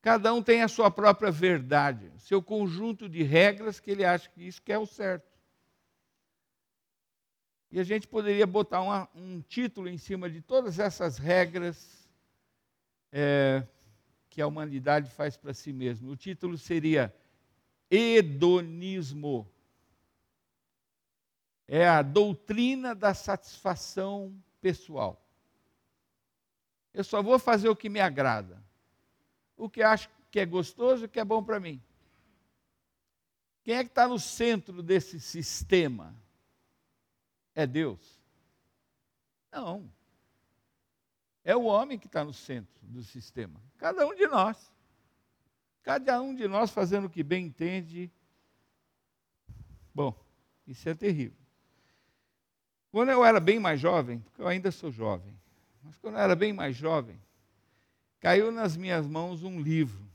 [0.01, 4.41] Cada um tem a sua própria verdade, seu conjunto de regras que ele acha que
[4.41, 5.29] isso que é o certo.
[7.71, 12.00] E a gente poderia botar uma, um título em cima de todas essas regras
[13.11, 13.65] é,
[14.29, 16.09] que a humanidade faz para si mesma.
[16.11, 17.13] O título seria
[17.89, 19.51] Hedonismo
[21.73, 25.25] é a doutrina da satisfação pessoal.
[26.93, 28.61] Eu só vou fazer o que me agrada,
[29.55, 31.81] o que acho que é gostoso, o que é bom para mim.
[33.63, 36.13] Quem é que está no centro desse sistema?
[37.55, 38.19] É Deus?
[39.49, 39.89] Não.
[41.43, 43.59] É o homem que está no centro do sistema.
[43.77, 44.71] Cada um de nós.
[45.83, 48.11] Cada um de nós fazendo o que bem entende.
[49.93, 50.15] Bom,
[50.67, 51.37] isso é terrível.
[52.91, 55.33] Quando eu era bem mais jovem, porque eu ainda sou jovem,
[55.81, 57.19] mas quando eu era bem mais jovem,
[58.19, 60.05] caiu nas minhas mãos um livro.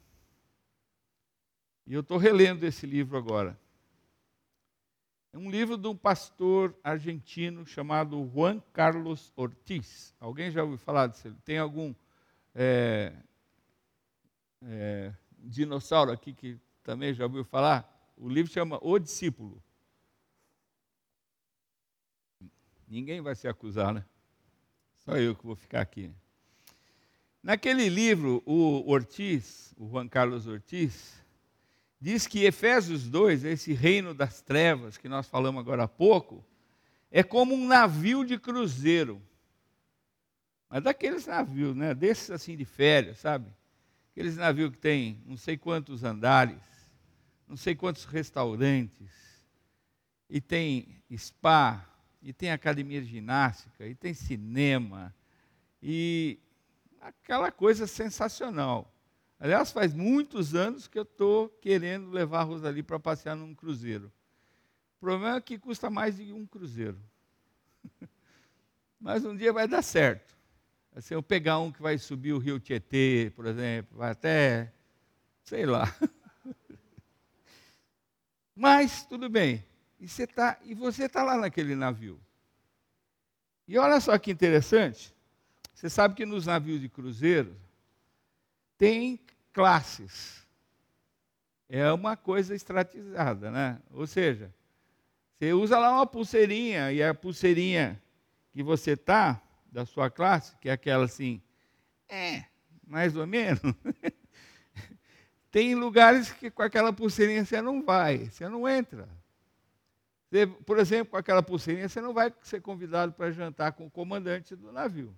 [1.87, 3.59] E eu estou relendo esse livro agora.
[5.37, 10.15] É um livro de um pastor argentino chamado Juan Carlos Ortiz.
[10.19, 11.31] Alguém já ouviu falar disso?
[11.45, 11.95] Tem algum
[12.55, 13.13] é,
[14.63, 17.87] é, dinossauro aqui que também já ouviu falar?
[18.17, 19.63] O livro chama O Discípulo.
[22.89, 24.07] Ninguém vai se acusar, né?
[25.05, 26.11] Só eu que vou ficar aqui.
[27.43, 31.23] Naquele livro, o Ortiz, o Juan Carlos Ortiz,
[32.07, 36.47] diz que Efésios 2, esse reino das trevas que nós falamos agora há pouco,
[37.11, 39.21] é como um navio de cruzeiro.
[40.71, 41.97] Mas daqueles navios, né?
[41.97, 43.53] Desses assim de férias, sabe?
[44.13, 46.63] Aqueles navios que tem não sei quantos andares,
[47.49, 49.11] não sei quantos restaurantes,
[50.31, 51.85] e tem spa,
[52.23, 55.13] e tem academia de ginástica, e tem cinema,
[55.83, 56.39] e
[57.01, 58.96] aquela coisa sensacional.
[59.39, 64.11] Aliás, faz muitos anos que eu estou querendo levar a Rosali para passear num cruzeiro.
[64.97, 66.99] O problema é que custa mais de um cruzeiro.
[68.99, 70.35] Mas um dia vai dar certo.
[70.95, 74.73] Assim, eu pegar um que vai subir o rio Tietê, por exemplo, vai até,
[75.45, 75.95] sei lá.
[78.57, 79.63] Mas tudo bem.
[80.01, 80.59] E você está
[81.13, 82.19] tá lá naquele navio.
[83.69, 85.15] E olha só que interessante.
[85.75, 87.55] Você sabe que nos navios de cruzeiro
[88.77, 89.21] tem
[89.53, 90.47] classes.
[91.69, 93.81] É uma coisa estratizada, né?
[93.91, 94.55] Ou seja,
[95.39, 98.01] você usa lá uma pulseirinha e a pulseirinha
[98.53, 101.43] que você tá da sua classe, que é aquela assim,
[102.09, 102.45] é,
[102.87, 103.61] mais ou menos.
[105.51, 109.09] tem lugares que com aquela pulseirinha você não vai, você não entra.
[110.65, 114.55] Por exemplo, com aquela pulseirinha, você não vai ser convidado para jantar com o comandante
[114.55, 115.15] do navio.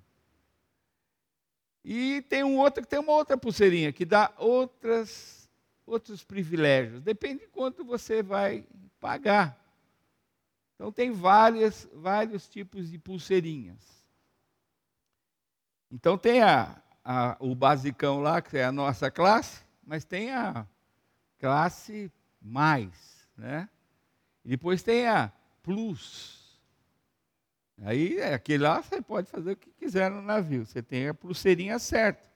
[1.85, 5.49] E tem um outro que tem uma outra pulseirinha que dá outras,
[5.87, 7.01] outros privilégios.
[7.03, 8.65] Depende de quanto você vai
[9.01, 9.59] pagar.
[10.75, 14.07] Então tem várias, vários tipos de pulseirinhas.
[15.91, 20.67] Então tem a, a, o basicão lá, que é a nossa classe, mas tem a
[21.39, 23.69] classe mais, né?
[24.45, 25.33] E depois tem a
[25.69, 26.38] Plus.
[27.83, 30.67] Aí, é, aquele lá você pode fazer o que quiser no navio.
[30.67, 32.29] Você tem a pulseirinha certa.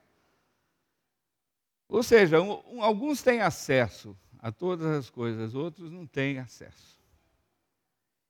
[1.89, 7.01] Ou seja, um, um, alguns têm acesso a todas as coisas, outros não têm acesso.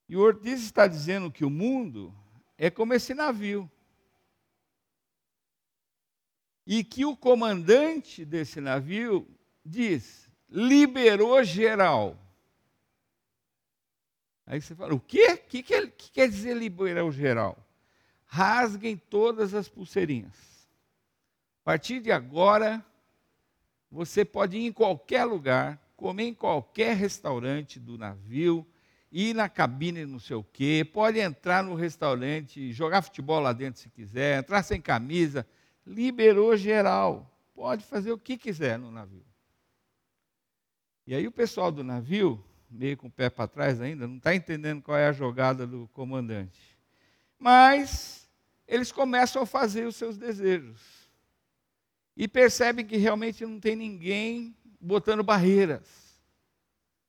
[0.08, 2.14] E o Ortiz está dizendo que o mundo
[2.58, 3.70] é como esse navio.
[6.66, 9.26] E que o comandante desse navio
[9.64, 12.21] diz: liberou geral.
[14.52, 15.32] Aí você fala: o quê?
[15.32, 17.56] O que, que, que quer dizer liberou geral?
[18.26, 20.68] Rasguem todas as pulseirinhas.
[21.62, 22.84] A partir de agora,
[23.90, 28.66] você pode ir em qualquer lugar, comer em qualquer restaurante do navio,
[29.10, 33.80] ir na cabine não sei o quê, pode entrar no restaurante, jogar futebol lá dentro
[33.80, 35.46] se quiser, entrar sem camisa,
[35.86, 37.26] liberou geral.
[37.54, 39.24] Pode fazer o que quiser no navio.
[41.06, 44.34] E aí o pessoal do navio, meio com o pé para trás ainda, não está
[44.34, 46.76] entendendo qual é a jogada do comandante.
[47.38, 48.28] Mas
[48.66, 50.80] eles começam a fazer os seus desejos.
[52.16, 56.20] E percebem que realmente não tem ninguém botando barreiras.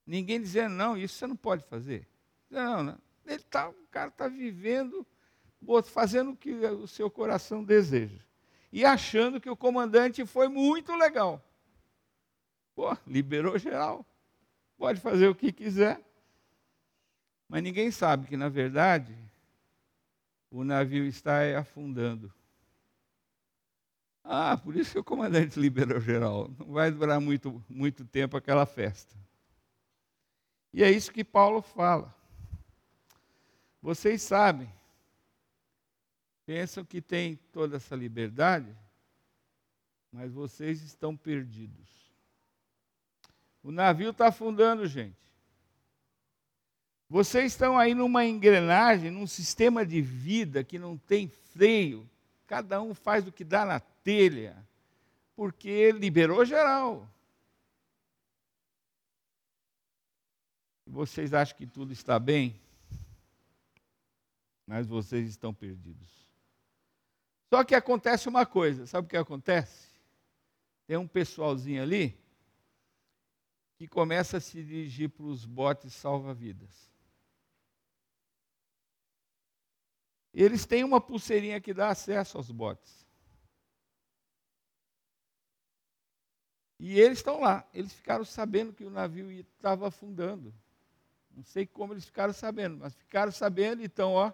[0.06, 2.08] Ninguém dizendo, não, isso você não pode fazer.
[2.50, 2.98] Não, não.
[3.26, 5.06] Ele tá, o cara está vivendo,
[5.86, 8.20] fazendo o que o seu coração deseja.
[8.72, 11.42] E achando que o comandante foi muito legal.
[12.76, 14.06] Pô, liberou geral.
[14.84, 15.98] Pode fazer o que quiser.
[17.48, 19.18] Mas ninguém sabe que, na verdade,
[20.52, 22.30] o navio está afundando.
[24.22, 26.52] Ah, por isso que o comandante liberou geral.
[26.60, 29.16] Não vai durar muito, muito tempo aquela festa.
[30.74, 32.14] E é isso que Paulo fala.
[33.82, 34.70] Vocês sabem,
[36.46, 38.76] pensam que tem toda essa liberdade,
[40.12, 42.13] mas vocês estão perdidos.
[43.64, 45.18] O navio está afundando, gente.
[47.10, 52.10] Vocês estão aí numa engrenagem, num sistema de vida que não tem freio.
[52.46, 54.58] Cada um faz o que dá na telha,
[55.36, 57.08] porque liberou geral.
[60.86, 62.60] Vocês acham que tudo está bem,
[64.68, 66.28] mas vocês estão perdidos.
[67.50, 69.88] Só que acontece uma coisa, sabe o que acontece?
[70.86, 72.23] Tem um pessoalzinho ali
[73.76, 76.92] que começa a se dirigir para os botes salva-vidas.
[80.34, 83.06] Eles têm uma pulseirinha que dá acesso aos botes.
[86.80, 87.68] E eles estão lá.
[87.74, 90.54] Eles ficaram sabendo que o navio estava afundando.
[91.32, 94.34] Não sei como eles ficaram sabendo, mas ficaram sabendo e estão, ó,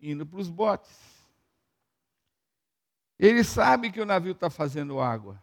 [0.00, 1.12] indo para os botes.
[3.18, 5.41] Eles sabem que o navio está fazendo água.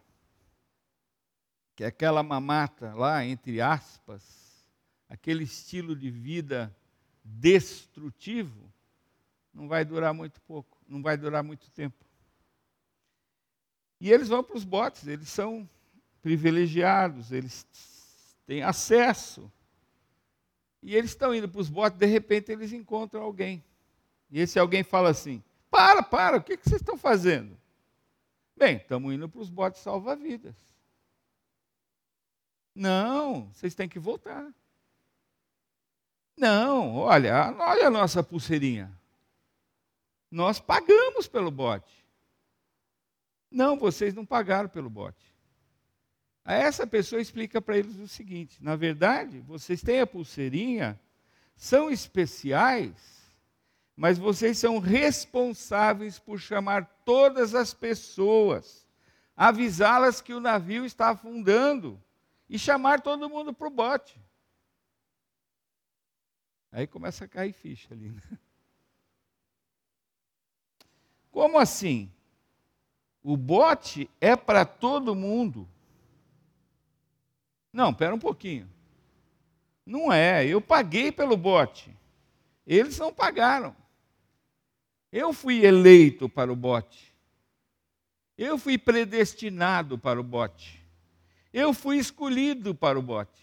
[1.80, 4.22] Que aquela mamata lá, entre aspas,
[5.08, 6.76] aquele estilo de vida
[7.24, 8.70] destrutivo,
[9.50, 12.04] não vai durar muito pouco, não vai durar muito tempo.
[13.98, 15.66] E eles vão para os botes, eles são
[16.20, 17.66] privilegiados, eles
[18.46, 19.50] têm acesso
[20.82, 23.64] e eles estão indo para os botes, de repente eles encontram alguém.
[24.30, 27.56] E esse alguém fala assim: Para, para, o que, que vocês estão fazendo?
[28.54, 30.69] Bem, estamos indo para os botes salva-vidas.
[32.80, 34.50] Não, vocês têm que voltar.
[36.34, 38.90] Não, olha, olha a nossa pulseirinha.
[40.30, 41.92] Nós pagamos pelo bote.
[43.50, 45.22] Não, vocês não pagaram pelo bote.
[46.42, 50.98] A essa pessoa explica para eles o seguinte: na verdade, vocês têm a pulseirinha,
[51.54, 52.96] são especiais,
[53.94, 58.86] mas vocês são responsáveis por chamar todas as pessoas,
[59.36, 62.02] avisá-las que o navio está afundando
[62.50, 64.20] e chamar todo mundo para o bote.
[66.72, 68.10] Aí começa a cair ficha ali.
[68.10, 68.22] Né?
[71.30, 72.12] Como assim?
[73.22, 75.68] O bote é para todo mundo.
[77.72, 78.68] Não, espera um pouquinho.
[79.86, 81.96] Não é, eu paguei pelo bote.
[82.66, 83.76] Eles não pagaram.
[85.12, 87.14] Eu fui eleito para o bote.
[88.36, 90.79] Eu fui predestinado para o bote.
[91.52, 93.40] Eu fui escolhido para o bote.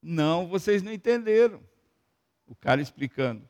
[0.00, 1.60] Não, vocês não entenderam.
[2.46, 3.46] O cara explicando.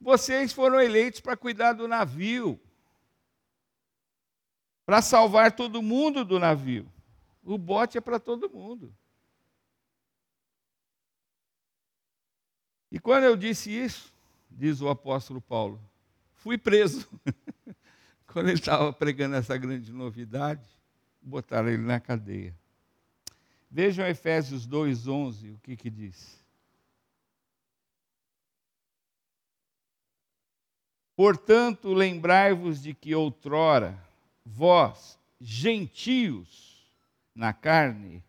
[0.00, 2.60] Vocês foram eleitos para cuidar do navio,
[4.84, 6.90] para salvar todo mundo do navio.
[7.42, 8.94] O bote é para todo mundo.
[12.90, 14.12] E quando eu disse isso,
[14.50, 15.80] diz o apóstolo Paulo,
[16.34, 17.08] fui preso.
[18.26, 20.68] quando ele estava pregando essa grande novidade,
[21.26, 22.54] botaram ele na cadeia.
[23.70, 26.42] Vejam Efésios 2,11, o que, que diz.
[31.16, 33.98] Portanto, lembrai-vos de que outrora,
[34.44, 36.86] vós, gentios,
[37.34, 38.22] na carne,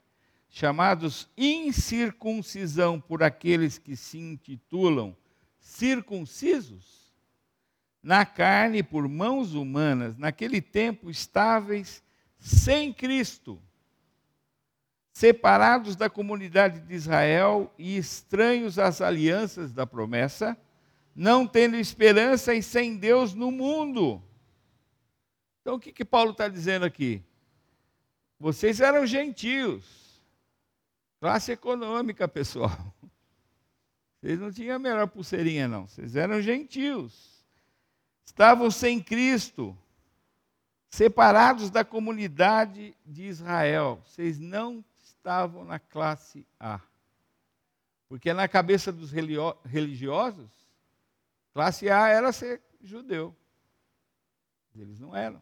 [0.50, 5.16] chamados incircuncisão por aqueles que se intitulam
[5.60, 7.14] circuncisos,
[8.02, 12.02] na carne por mãos humanas, naquele tempo estáveis
[12.48, 13.62] sem Cristo,
[15.12, 20.58] separados da comunidade de Israel e estranhos às alianças da promessa,
[21.14, 24.24] não tendo esperança e sem Deus no mundo.
[25.62, 27.22] Então o que, que Paulo está dizendo aqui?
[28.40, 30.22] Vocês eram gentios,
[31.20, 32.78] classe econômica, pessoal.
[34.22, 35.88] Vocês não tinham a melhor pulseirinha, não.
[35.88, 37.46] Vocês eram gentios.
[38.26, 39.78] Estavam sem Cristo,
[40.90, 44.02] separados da comunidade de Israel.
[44.06, 46.80] Vocês não estavam na classe A.
[48.08, 49.12] Porque na cabeça dos
[49.66, 50.50] religiosos,
[51.54, 53.36] classe A era ser judeu.
[54.76, 55.42] Eles não eram.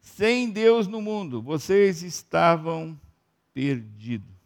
[0.00, 2.98] Sem Deus no mundo, vocês estavam
[3.52, 4.36] perdidos.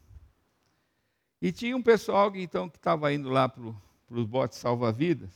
[1.40, 3.62] E tinha um pessoal então que estava indo lá para
[4.11, 5.30] os botes salva-vidas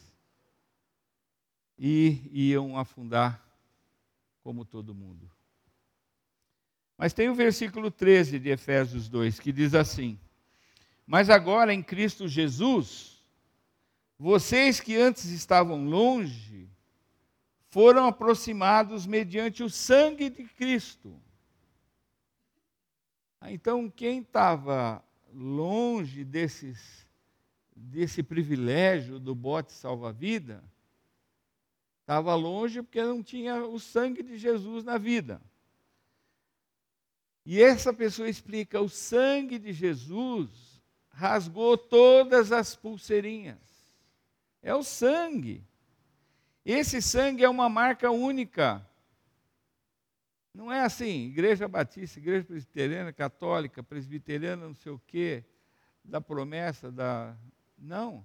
[1.78, 3.45] e iam afundar
[4.46, 5.28] como todo mundo.
[6.96, 10.16] Mas tem o versículo 13 de Efésios 2 que diz assim:
[11.04, 13.26] Mas agora em Cristo Jesus,
[14.16, 16.70] vocês que antes estavam longe,
[17.70, 21.20] foram aproximados mediante o sangue de Cristo.
[23.40, 27.04] Ah, então, quem estava longe desses,
[27.74, 30.62] desse privilégio do bote salva-vida,
[32.06, 35.42] estava longe porque não tinha o sangue de Jesus na vida.
[37.44, 43.58] E essa pessoa explica: o sangue de Jesus rasgou todas as pulseirinhas.
[44.62, 45.66] É o sangue.
[46.64, 48.88] Esse sangue é uma marca única.
[50.54, 55.44] Não é assim, igreja batista, igreja presbiteriana, católica, presbiteriana, não sei o quê,
[56.04, 57.36] da promessa, da.
[57.76, 58.24] Não.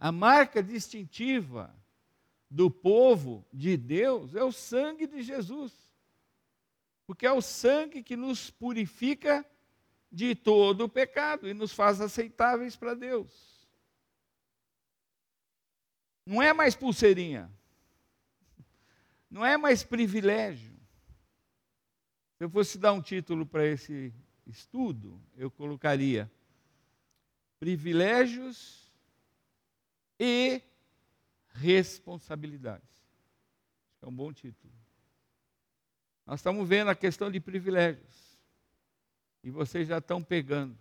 [0.00, 1.72] A marca distintiva
[2.50, 5.72] do povo de Deus é o sangue de Jesus.
[7.06, 9.44] Porque é o sangue que nos purifica
[10.10, 13.68] de todo o pecado e nos faz aceitáveis para Deus.
[16.24, 17.50] Não é mais pulseirinha.
[19.30, 20.74] Não é mais privilégio.
[22.36, 24.12] Se eu fosse dar um título para esse
[24.46, 26.30] estudo, eu colocaria
[27.58, 28.92] privilégios
[30.18, 30.62] e
[31.58, 32.88] responsabilidades.
[34.00, 34.72] É um bom título.
[36.24, 38.38] Nós estamos vendo a questão de privilégios.
[39.42, 40.76] E vocês já estão pegando.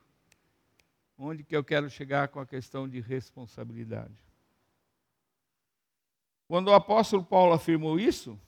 [1.18, 4.14] Onde que eu quero chegar com a questão de responsabilidade?
[6.48, 8.40] Quando o apóstolo Paulo afirmou isso,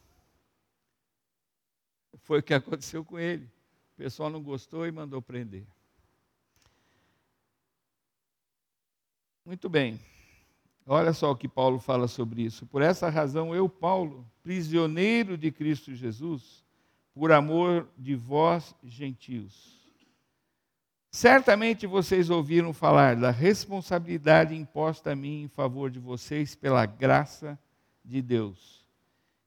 [2.18, 3.46] foi o que aconteceu com ele.
[3.94, 5.66] O pessoal não gostou e mandou prender.
[9.44, 10.00] Muito bem.
[10.92, 12.66] Olha só o que Paulo fala sobre isso.
[12.66, 16.66] Por essa razão, eu, Paulo, prisioneiro de Cristo Jesus,
[17.14, 19.78] por amor de vós, gentios.
[21.12, 27.58] Certamente vocês ouviram falar da responsabilidade imposta a mim em favor de vocês pela graça
[28.04, 28.84] de Deus.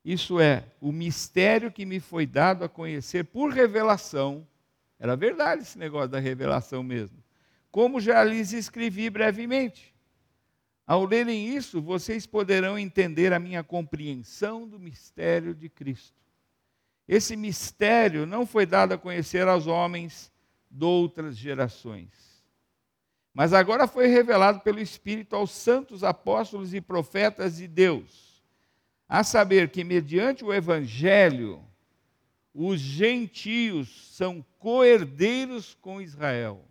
[0.04, 4.46] Isso é, o mistério que me foi dado a conhecer por revelação.
[4.96, 7.18] Era verdade esse negócio da revelação mesmo.
[7.68, 9.91] Como já lhes escrevi brevemente.
[10.86, 16.20] Ao lerem isso, vocês poderão entender a minha compreensão do mistério de Cristo.
[17.06, 20.32] Esse mistério não foi dado a conhecer aos homens
[20.70, 22.10] de outras gerações,
[23.34, 28.32] mas agora foi revelado pelo Espírito aos santos apóstolos e profetas de Deus
[29.08, 31.62] a saber que, mediante o Evangelho,
[32.54, 36.64] os gentios são coerdeiros com Israel,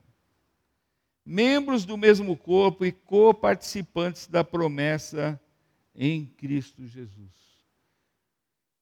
[1.25, 5.39] membros do mesmo corpo e coparticipantes da promessa
[5.95, 7.31] em Cristo Jesus.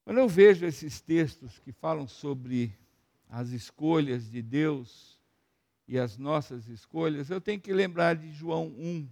[0.03, 2.75] Quando eu vejo esses textos que falam sobre
[3.29, 5.19] as escolhas de Deus
[5.87, 9.07] e as nossas escolhas, eu tenho que lembrar de João 1,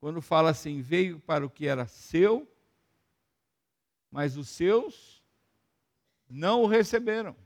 [0.00, 2.48] quando fala assim: veio para o que era seu
[4.16, 5.22] mas os seus
[6.26, 7.36] não o receberam.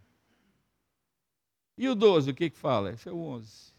[1.77, 2.93] E o 12, o que, que fala?
[2.93, 3.73] Esse é o 11.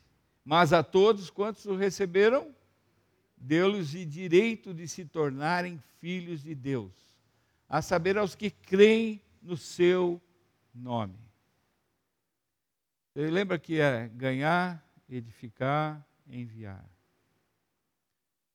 [0.44, 2.54] Mas a todos quantos o receberam,
[3.38, 6.92] deu-lhes o direito de se tornarem filhos de Deus,
[7.70, 10.22] a saber, aos que creem no seu
[10.74, 11.20] nome.
[13.14, 16.90] Você lembra que é ganhar, edificar, enviar.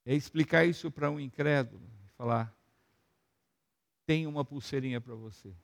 [0.05, 1.83] É explicar isso para um incrédulo,
[2.17, 2.57] falar:
[4.07, 5.55] tem uma pulseirinha para você.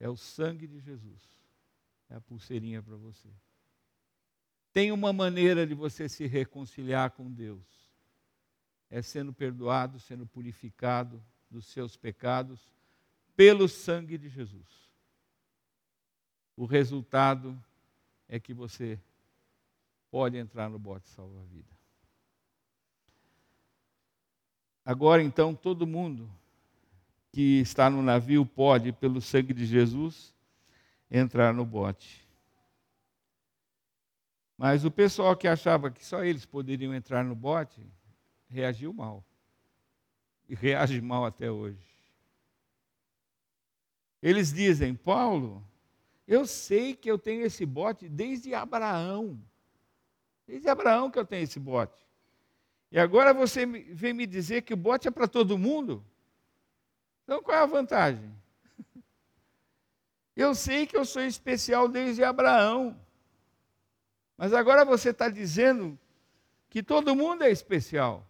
[0.00, 1.22] É o sangue de Jesus.
[2.10, 3.28] É a pulseirinha para você.
[4.78, 7.66] Tem uma maneira de você se reconciliar com Deus.
[8.88, 11.20] É sendo perdoado, sendo purificado
[11.50, 12.60] dos seus pecados
[13.34, 14.88] pelo sangue de Jesus.
[16.56, 17.60] O resultado
[18.28, 19.00] é que você
[20.12, 21.76] pode entrar no bote salva-vida.
[24.84, 26.30] Agora então todo mundo
[27.32, 30.32] que está no navio pode, pelo sangue de Jesus,
[31.10, 32.27] entrar no bote.
[34.58, 37.80] Mas o pessoal que achava que só eles poderiam entrar no bote,
[38.50, 39.24] reagiu mal.
[40.48, 41.78] E reage mal até hoje.
[44.20, 45.64] Eles dizem, Paulo,
[46.26, 49.40] eu sei que eu tenho esse bote desde Abraão.
[50.44, 52.04] Desde Abraão que eu tenho esse bote.
[52.90, 56.04] E agora você vem me dizer que o bote é para todo mundo?
[57.22, 58.34] Então qual é a vantagem?
[60.34, 62.96] Eu sei que eu sou especial desde Abraão.
[64.38, 65.98] Mas agora você está dizendo
[66.70, 68.24] que todo mundo é especial.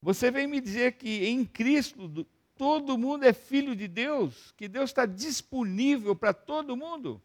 [0.00, 2.24] Você vem me dizer que em Cristo
[2.54, 7.20] todo mundo é filho de Deus, que Deus está disponível para todo mundo.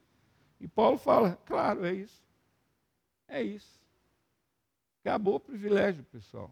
[0.59, 2.23] E Paulo fala: claro, é isso.
[3.27, 3.79] É isso.
[5.01, 6.51] Acabou o privilégio, pessoal.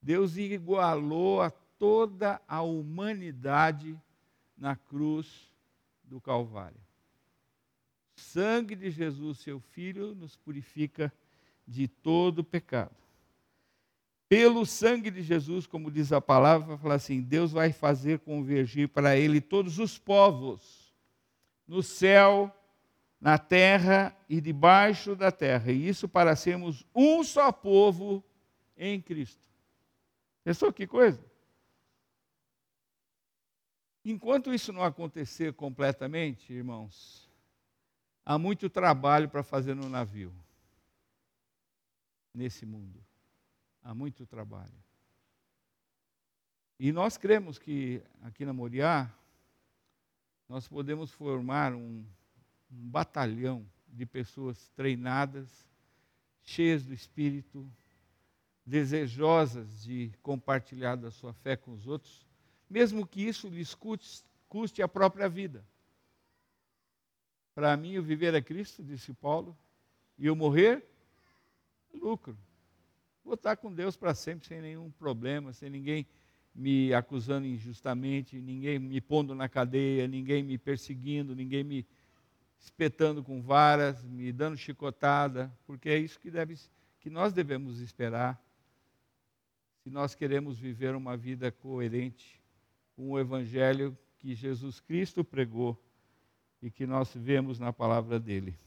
[0.00, 4.00] Deus igualou a toda a humanidade
[4.56, 5.52] na cruz
[6.04, 6.85] do Calvário.
[8.16, 11.12] Sangue de Jesus, seu Filho, nos purifica
[11.66, 12.96] de todo pecado.
[14.28, 18.88] Pelo sangue de Jesus, como diz a palavra, vai falar assim: Deus vai fazer convergir
[18.88, 20.92] para ele todos os povos,
[21.66, 22.52] no céu,
[23.20, 25.70] na terra e debaixo da terra.
[25.70, 28.24] E isso para sermos um só povo
[28.76, 29.40] em Cristo.
[30.42, 31.24] Pensou que coisa?
[34.04, 37.25] Enquanto isso não acontecer completamente, irmãos,
[38.26, 40.34] há muito trabalho para fazer no navio,
[42.34, 43.06] nesse mundo
[43.86, 44.74] há muito trabalho.
[46.78, 49.10] E nós cremos que aqui na Moriá,
[50.48, 52.04] nós podemos formar um,
[52.70, 55.48] um batalhão de pessoas treinadas,
[56.42, 57.70] cheias do Espírito,
[58.64, 62.26] desejosas de compartilhar da sua fé com os outros,
[62.68, 65.64] mesmo que isso lhes custe, custe a própria vida.
[67.56, 69.56] Para mim, o viver é Cristo, disse Paulo,
[70.18, 70.84] e o morrer,
[71.94, 72.36] lucro.
[73.24, 76.06] Vou estar com Deus para sempre, sem nenhum problema, sem ninguém
[76.54, 81.86] me acusando injustamente, ninguém me pondo na cadeia, ninguém me perseguindo, ninguém me
[82.58, 86.58] espetando com varas, me dando chicotada, porque é isso que, deve,
[87.00, 88.38] que nós devemos esperar
[89.82, 92.38] se nós queremos viver uma vida coerente
[92.94, 95.82] com o Evangelho que Jesus Cristo pregou
[96.66, 98.58] e que nós vemos na palavra dele.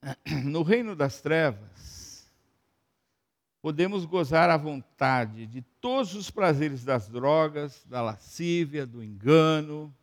[0.42, 2.26] no reino das trevas,
[3.60, 9.94] podemos gozar à vontade de todos os prazeres das drogas, da lascívia, do engano.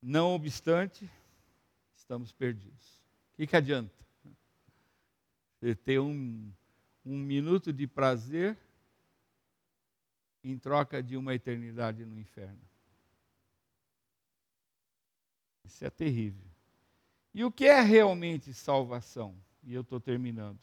[0.00, 1.10] Não obstante,
[1.96, 3.02] estamos perdidos.
[3.32, 3.92] O que, que adianta?
[5.58, 6.48] Você ter um,
[7.04, 8.56] um minuto de prazer
[10.44, 12.60] em troca de uma eternidade no inferno.
[15.64, 16.44] Isso é terrível.
[17.32, 19.34] E o que é realmente salvação?
[19.62, 20.58] E eu estou terminando.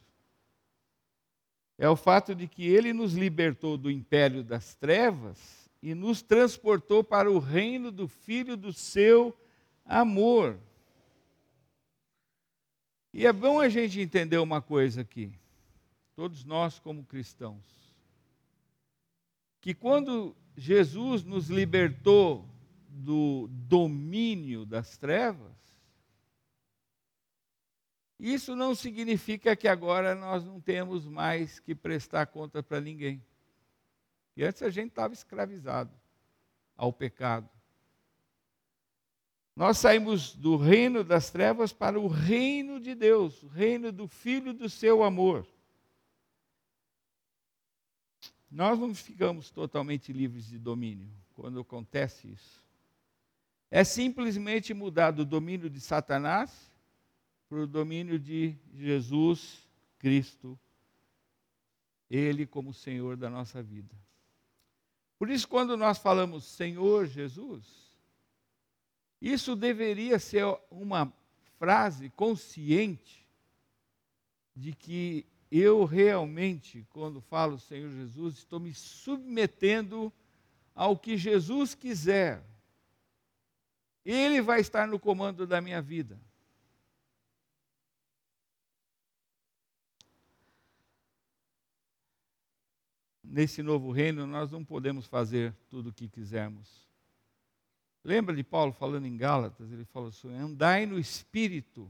[1.77, 7.03] É o fato de que ele nos libertou do império das trevas e nos transportou
[7.03, 9.35] para o reino do Filho do seu
[9.83, 10.59] amor.
[13.13, 15.33] E é bom a gente entender uma coisa aqui,
[16.15, 17.65] todos nós como cristãos,
[19.59, 22.47] que quando Jesus nos libertou
[22.91, 25.55] do domínio das trevas,
[28.19, 33.23] isso não significa que agora nós não temos mais que prestar conta para ninguém.
[34.37, 35.91] E antes a gente estava escravizado
[36.77, 37.49] ao pecado.
[39.55, 44.53] Nós saímos do reino das trevas para o reino de Deus, o reino do Filho
[44.53, 45.45] do seu amor.
[48.49, 52.60] Nós não ficamos totalmente livres de domínio quando acontece isso.
[53.71, 56.69] É simplesmente mudar do domínio de Satanás
[57.47, 59.65] para o domínio de Jesus
[59.97, 60.59] Cristo,
[62.09, 63.95] Ele como Senhor da nossa vida.
[65.17, 67.65] Por isso, quando nós falamos Senhor Jesus,
[69.21, 71.13] isso deveria ser uma
[71.57, 73.25] frase consciente
[74.53, 80.11] de que eu realmente, quando falo Senhor Jesus, estou me submetendo
[80.73, 82.43] ao que Jesus quiser.
[84.03, 86.19] Ele vai estar no comando da minha vida.
[93.23, 96.89] Nesse novo reino, nós não podemos fazer tudo o que quisermos.
[98.03, 99.71] Lembra de Paulo falando em Gálatas?
[99.71, 101.89] Ele falou assim: andai no espírito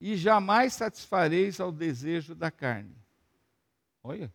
[0.00, 2.96] e jamais satisfareis ao desejo da carne.
[4.02, 4.32] Olha.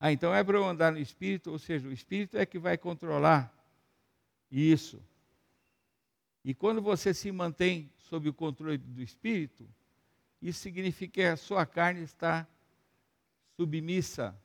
[0.00, 2.78] Ah, então é para eu andar no espírito, ou seja, o espírito é que vai
[2.78, 3.52] controlar
[4.50, 5.02] isso.
[6.44, 9.68] E quando você se mantém sob o controle do espírito,
[10.40, 12.46] isso significa que a sua carne está
[13.56, 14.38] submissa,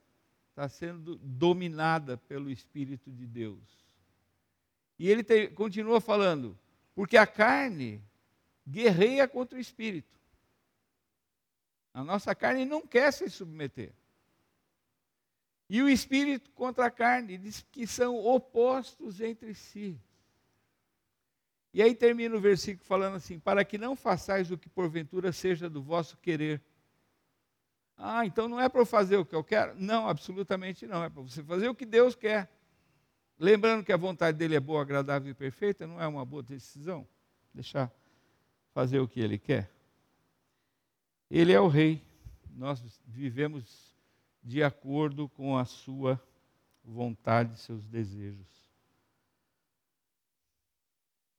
[0.49, 3.83] está sendo dominada pelo espírito de Deus.
[4.97, 6.57] E ele te, continua falando,
[6.95, 8.01] porque a carne
[8.67, 10.17] guerreia contra o espírito.
[11.93, 13.93] A nossa carne não quer se submeter.
[15.73, 19.99] E o espírito contra a carne, diz que são opostos entre si.
[21.73, 25.67] E aí termina o versículo falando assim: para que não façais o que porventura seja
[25.67, 26.61] do vosso querer.
[27.97, 29.73] Ah, então não é para eu fazer o que eu quero?
[29.75, 31.03] Não, absolutamente não.
[31.03, 32.51] É para você fazer o que Deus quer.
[33.39, 37.07] Lembrando que a vontade dele é boa, agradável e perfeita, não é uma boa decisão
[37.51, 37.91] deixar
[38.75, 39.71] fazer o que ele quer.
[41.31, 42.05] Ele é o rei.
[42.51, 43.92] Nós vivemos
[44.43, 46.21] de acordo com a sua
[46.83, 48.47] vontade, seus desejos.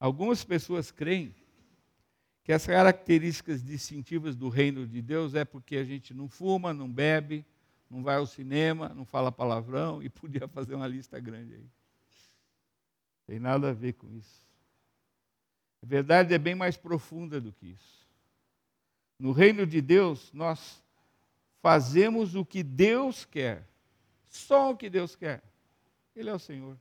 [0.01, 1.35] Algumas pessoas creem
[2.43, 6.91] que as características distintivas do reino de Deus é porque a gente não fuma, não
[6.91, 7.45] bebe,
[7.89, 11.71] não vai ao cinema, não fala palavrão e podia fazer uma lista grande aí.
[13.27, 14.45] Tem nada a ver com isso.
[15.83, 18.07] A verdade é bem mais profunda do que isso.
[19.19, 20.84] No reino de Deus, nós
[21.65, 23.67] fazemos o que Deus quer,
[24.29, 25.43] só o que Deus quer.
[26.15, 26.79] Ele é o Senhor.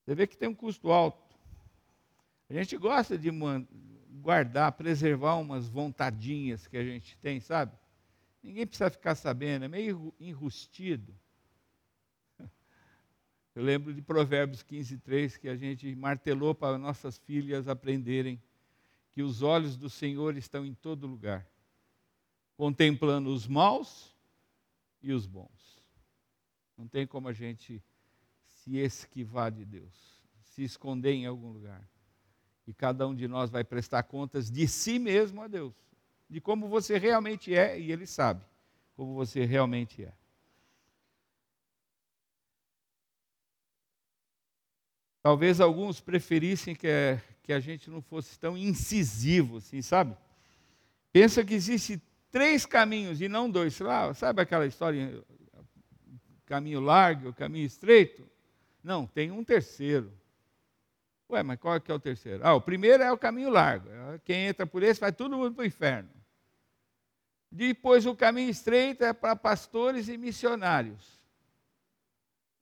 [0.00, 1.36] Você vê que tem um custo alto.
[2.48, 3.30] A gente gosta de
[4.22, 7.76] guardar, preservar umas vontadinhas que a gente tem, sabe?
[8.42, 11.14] Ninguém precisa ficar sabendo, é meio enrustido.
[13.54, 18.42] Eu lembro de Provérbios 15, 3, que a gente martelou para nossas filhas aprenderem
[19.12, 21.46] que os olhos do Senhor estão em todo lugar,
[22.60, 24.14] contemplando os maus
[25.02, 25.80] e os bons.
[26.76, 27.82] Não tem como a gente
[28.44, 31.82] se esquivar de Deus, se esconder em algum lugar.
[32.66, 35.72] E cada um de nós vai prestar contas de si mesmo a Deus,
[36.28, 38.44] de como você realmente é, e Ele sabe
[38.94, 40.12] como você realmente é.
[45.22, 46.86] Talvez alguns preferissem que,
[47.42, 50.14] que a gente não fosse tão incisivo, assim, sabe?
[51.10, 53.78] Pensa que existe três caminhos e não dois.
[53.80, 55.22] Lá, sabe aquela história,
[56.46, 58.28] caminho largo, caminho estreito?
[58.82, 60.12] Não, tem um terceiro.
[61.30, 62.40] Ué, mas qual é que é o terceiro?
[62.44, 63.88] Ah, o primeiro é o caminho largo.
[64.24, 66.10] Quem entra por esse vai todo mundo para o inferno.
[67.52, 71.20] Depois o caminho estreito é para pastores e missionários.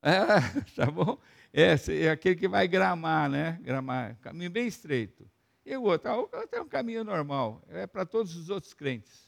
[0.02, 0.12] É,
[0.76, 1.18] tá bom?
[1.52, 3.58] É, é aquele que vai gramar, né?
[3.62, 5.28] Gramar, caminho bem estreito.
[5.64, 8.72] E o outro, ah, o outro é um caminho normal, é para todos os outros
[8.72, 9.27] crentes.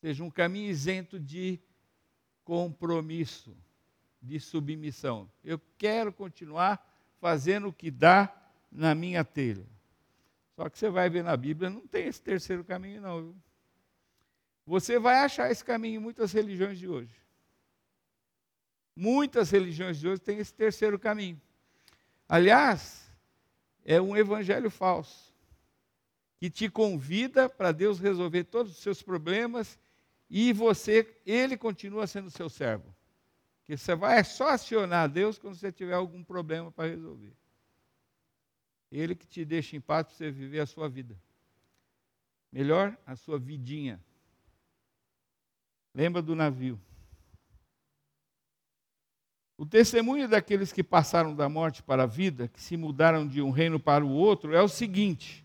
[0.00, 1.60] Seja, um caminho isento de
[2.44, 3.56] compromisso,
[4.20, 5.30] de submissão.
[5.44, 6.86] Eu quero continuar
[7.20, 8.34] fazendo o que dá
[8.70, 9.66] na minha telha.
[10.56, 13.22] Só que você vai ver na Bíblia, não tem esse terceiro caminho, não.
[13.22, 13.36] Viu?
[14.66, 17.14] Você vai achar esse caminho em muitas religiões de hoje.
[18.94, 21.40] Muitas religiões de hoje têm esse terceiro caminho.
[22.28, 23.10] Aliás,
[23.84, 25.34] é um evangelho falso
[26.38, 29.78] que te convida para Deus resolver todos os seus problemas
[30.30, 32.94] e você, ele continua sendo seu servo.
[33.64, 37.34] Que você vai só acionar Deus quando você tiver algum problema para resolver.
[38.92, 41.20] Ele que te deixa em paz para você viver a sua vida.
[42.52, 44.00] Melhor, a sua vidinha.
[45.92, 46.80] Lembra do navio.
[49.56, 53.50] O testemunho daqueles que passaram da morte para a vida, que se mudaram de um
[53.50, 55.44] reino para o outro, é o seguinte: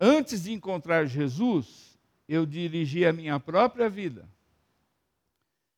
[0.00, 1.95] antes de encontrar Jesus,
[2.28, 4.28] eu dirigi a minha própria vida.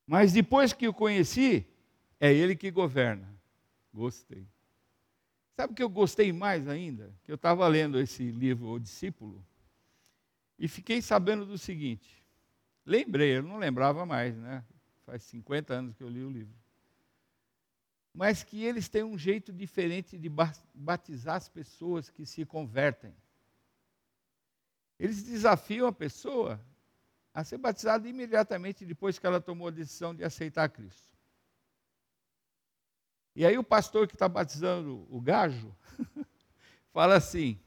[0.07, 1.67] Mas depois que o conheci,
[2.19, 3.29] é Ele que governa.
[3.93, 4.47] Gostei.
[5.55, 7.13] Sabe o que eu gostei mais ainda?
[7.25, 9.45] Que eu estava lendo esse livro, O Discípulo,
[10.59, 12.25] e fiquei sabendo do seguinte.
[12.87, 14.65] Lembrei, eu não lembrava mais, né?
[15.05, 16.55] Faz 50 anos que eu li o livro
[18.19, 20.29] mas que eles têm um jeito diferente de
[20.75, 23.15] batizar as pessoas que se convertem.
[24.99, 26.61] Eles desafiam a pessoa
[27.33, 31.09] a ser batizada imediatamente depois que ela tomou a decisão de aceitar Cristo.
[33.35, 35.73] E aí o pastor que está batizando o gajo
[36.93, 37.61] fala assim: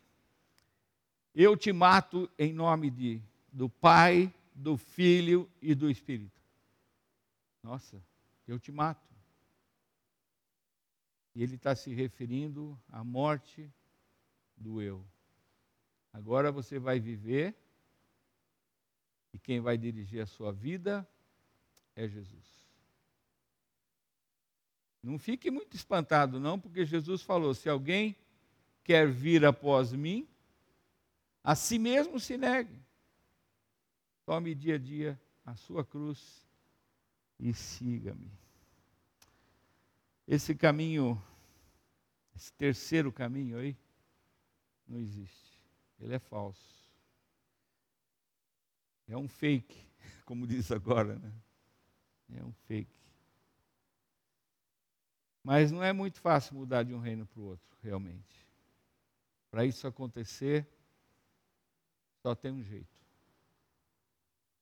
[1.34, 6.42] Eu te mato em nome de, do Pai, do Filho e do Espírito.
[7.64, 8.04] Nossa,
[8.46, 9.10] eu te mato.
[11.34, 13.72] E ele está se referindo à morte
[14.58, 15.06] do eu.
[16.14, 17.56] Agora você vai viver
[19.34, 21.08] e quem vai dirigir a sua vida
[21.96, 22.62] é Jesus.
[25.02, 28.16] Não fique muito espantado, não, porque Jesus falou: se alguém
[28.84, 30.28] quer vir após mim,
[31.44, 32.80] a si mesmo se negue.
[34.26, 36.48] Tome dia a dia a sua cruz
[37.40, 38.32] e siga-me.
[40.28, 41.22] Esse caminho,
[42.36, 43.76] esse terceiro caminho aí,
[44.88, 45.51] não existe.
[46.02, 46.82] Ele é falso.
[49.08, 49.86] É um fake,
[50.26, 51.34] como diz agora, né?
[52.34, 53.02] É um fake.
[55.44, 58.48] Mas não é muito fácil mudar de um reino para o outro, realmente.
[59.50, 60.68] Para isso acontecer,
[62.22, 62.88] só tem um jeito.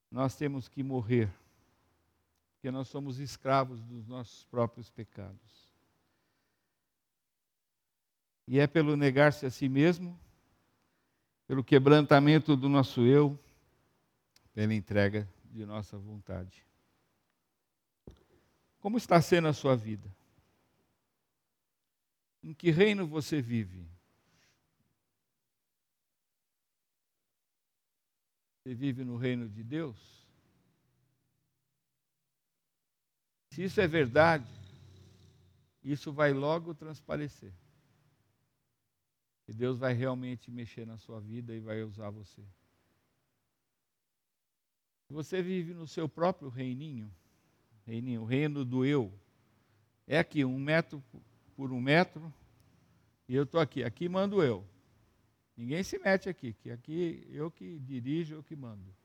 [0.10, 1.32] Nós temos que morrer,
[2.54, 5.70] porque nós somos escravos dos nossos próprios pecados.
[8.48, 10.20] E é pelo negar-se a si mesmo,
[11.50, 13.36] pelo quebrantamento do nosso eu,
[14.54, 16.64] pela entrega de nossa vontade.
[18.80, 20.08] Como está sendo a sua vida?
[22.44, 23.84] Em que reino você vive?
[28.62, 29.98] Você vive no reino de Deus?
[33.50, 34.48] Se isso é verdade,
[35.84, 37.52] isso vai logo transparecer.
[39.50, 42.44] E Deus vai realmente mexer na sua vida e vai usar você.
[45.10, 47.12] Você vive no seu próprio reininho,
[47.84, 49.12] reininho, o reino do eu.
[50.06, 51.04] É aqui, um metro
[51.56, 52.32] por um metro,
[53.28, 53.84] e eu estou aqui.
[53.84, 54.64] Aqui mando eu.
[55.58, 58.96] Ninguém se mete aqui, que aqui eu que dirijo, eu que mando.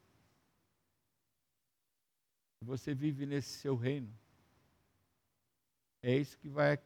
[2.61, 4.15] Você vive nesse seu reino.
[6.03, 6.79] É isso que vai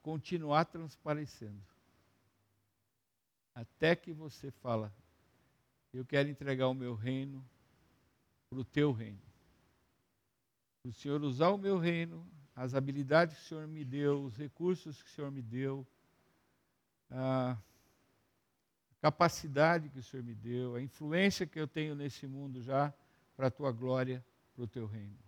[0.00, 1.71] continuar transparecendo.
[3.54, 4.92] Até que você fala,
[5.92, 7.44] eu quero entregar o meu reino
[8.48, 9.20] para o teu reino.
[10.84, 12.26] O Senhor usar o meu reino,
[12.56, 15.86] as habilidades que o Senhor me deu, os recursos que o Senhor me deu,
[17.10, 17.56] a
[19.00, 22.92] capacidade que o Senhor me deu, a influência que eu tenho nesse mundo já
[23.36, 24.24] para a tua glória,
[24.54, 25.18] para o teu reino.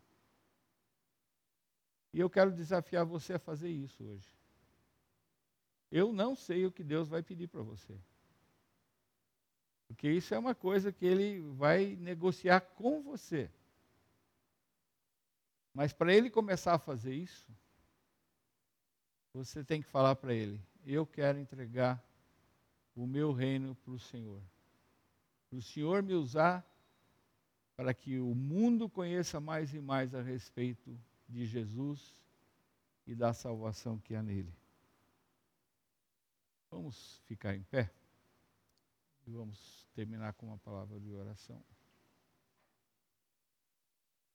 [2.12, 4.28] E eu quero desafiar você a fazer isso hoje.
[5.90, 7.98] Eu não sei o que Deus vai pedir para você.
[9.95, 13.49] Porque isso é uma coisa que ele vai negociar com você.
[15.72, 17.49] Mas para ele começar a fazer isso,
[19.32, 22.05] você tem que falar para ele: eu quero entregar
[22.97, 24.42] o meu reino para o Senhor.
[25.49, 26.66] Para o Senhor me usar
[27.76, 32.20] para que o mundo conheça mais e mais a respeito de Jesus
[33.07, 34.53] e da salvação que há nele.
[36.68, 37.92] Vamos ficar em pé
[39.24, 41.62] e vamos terminar com uma palavra de oração.